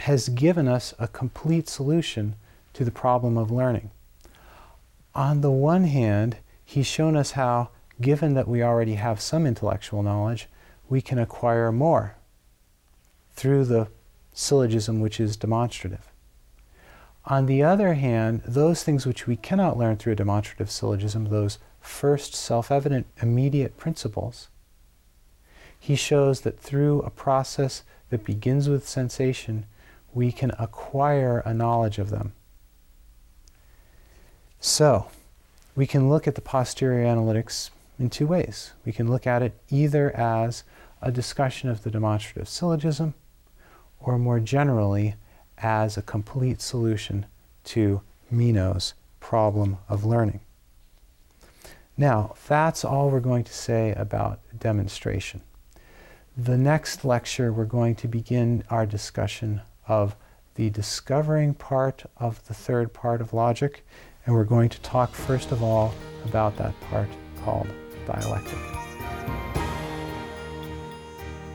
has 0.00 0.28
given 0.30 0.66
us 0.66 0.94
a 0.98 1.06
complete 1.06 1.68
solution 1.68 2.34
to 2.80 2.84
the 2.86 2.90
problem 2.90 3.36
of 3.36 3.50
learning. 3.50 3.90
On 5.14 5.42
the 5.42 5.50
one 5.50 5.84
hand, 5.84 6.38
he's 6.64 6.86
shown 6.86 7.14
us 7.14 7.32
how, 7.32 7.68
given 8.00 8.32
that 8.32 8.48
we 8.48 8.62
already 8.62 8.94
have 8.94 9.20
some 9.20 9.44
intellectual 9.46 10.02
knowledge, 10.02 10.48
we 10.88 11.02
can 11.02 11.18
acquire 11.18 11.70
more 11.70 12.16
through 13.34 13.66
the 13.66 13.88
syllogism 14.32 14.98
which 14.98 15.20
is 15.20 15.36
demonstrative. 15.36 16.08
On 17.26 17.44
the 17.44 17.62
other 17.62 17.92
hand, 17.92 18.40
those 18.46 18.82
things 18.82 19.04
which 19.04 19.26
we 19.26 19.36
cannot 19.36 19.76
learn 19.76 19.98
through 19.98 20.14
a 20.14 20.16
demonstrative 20.16 20.70
syllogism, 20.70 21.26
those 21.26 21.58
first 21.82 22.34
self 22.34 22.70
evident 22.70 23.06
immediate 23.20 23.76
principles, 23.76 24.48
he 25.78 25.96
shows 25.96 26.40
that 26.40 26.58
through 26.58 27.02
a 27.02 27.10
process 27.10 27.82
that 28.08 28.24
begins 28.24 28.70
with 28.70 28.88
sensation, 28.88 29.66
we 30.14 30.32
can 30.32 30.52
acquire 30.58 31.40
a 31.40 31.52
knowledge 31.52 31.98
of 31.98 32.08
them. 32.08 32.32
So, 34.60 35.08
we 35.74 35.86
can 35.86 36.10
look 36.10 36.28
at 36.28 36.34
the 36.34 36.42
posterior 36.42 37.06
analytics 37.06 37.70
in 37.98 38.10
two 38.10 38.26
ways. 38.26 38.72
We 38.84 38.92
can 38.92 39.10
look 39.10 39.26
at 39.26 39.42
it 39.42 39.54
either 39.70 40.14
as 40.14 40.64
a 41.00 41.10
discussion 41.10 41.70
of 41.70 41.82
the 41.82 41.90
demonstrative 41.90 42.48
syllogism, 42.48 43.14
or 43.98 44.18
more 44.18 44.38
generally, 44.38 45.14
as 45.58 45.96
a 45.96 46.02
complete 46.02 46.60
solution 46.60 47.24
to 47.64 48.02
Meno's 48.30 48.92
problem 49.18 49.78
of 49.88 50.04
learning. 50.04 50.40
Now, 51.96 52.34
that's 52.46 52.84
all 52.84 53.10
we're 53.10 53.20
going 53.20 53.44
to 53.44 53.52
say 53.52 53.92
about 53.92 54.40
demonstration. 54.58 55.40
The 56.36 56.58
next 56.58 57.04
lecture, 57.04 57.52
we're 57.52 57.64
going 57.64 57.94
to 57.96 58.08
begin 58.08 58.64
our 58.70 58.86
discussion 58.86 59.62
of 59.88 60.16
the 60.54 60.70
discovering 60.70 61.54
part 61.54 62.04
of 62.16 62.46
the 62.46 62.54
third 62.54 62.92
part 62.92 63.20
of 63.20 63.32
logic, 63.32 63.84
and 64.30 64.38
we're 64.38 64.44
going 64.44 64.68
to 64.68 64.80
talk 64.82 65.12
first 65.12 65.50
of 65.50 65.60
all 65.60 65.92
about 66.24 66.56
that 66.56 66.72
part 66.82 67.08
called 67.42 67.66
dialectic. 68.06 68.56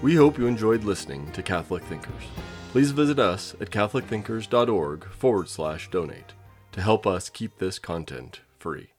We 0.01 0.15
hope 0.15 0.37
you 0.37 0.45
enjoyed 0.45 0.83
listening 0.83 1.31
to 1.31 1.41
Catholic 1.41 1.83
Thinkers. 1.83 2.23
Please 2.71 2.91
visit 2.91 3.17
us 3.17 3.55
at 3.61 3.69
catholicthinkers.org 3.69 5.05
forward 5.05 5.47
slash 5.47 5.89
donate 5.89 6.33
to 6.73 6.81
help 6.81 7.07
us 7.07 7.29
keep 7.29 7.59
this 7.59 7.79
content 7.79 8.41
free. 8.59 8.94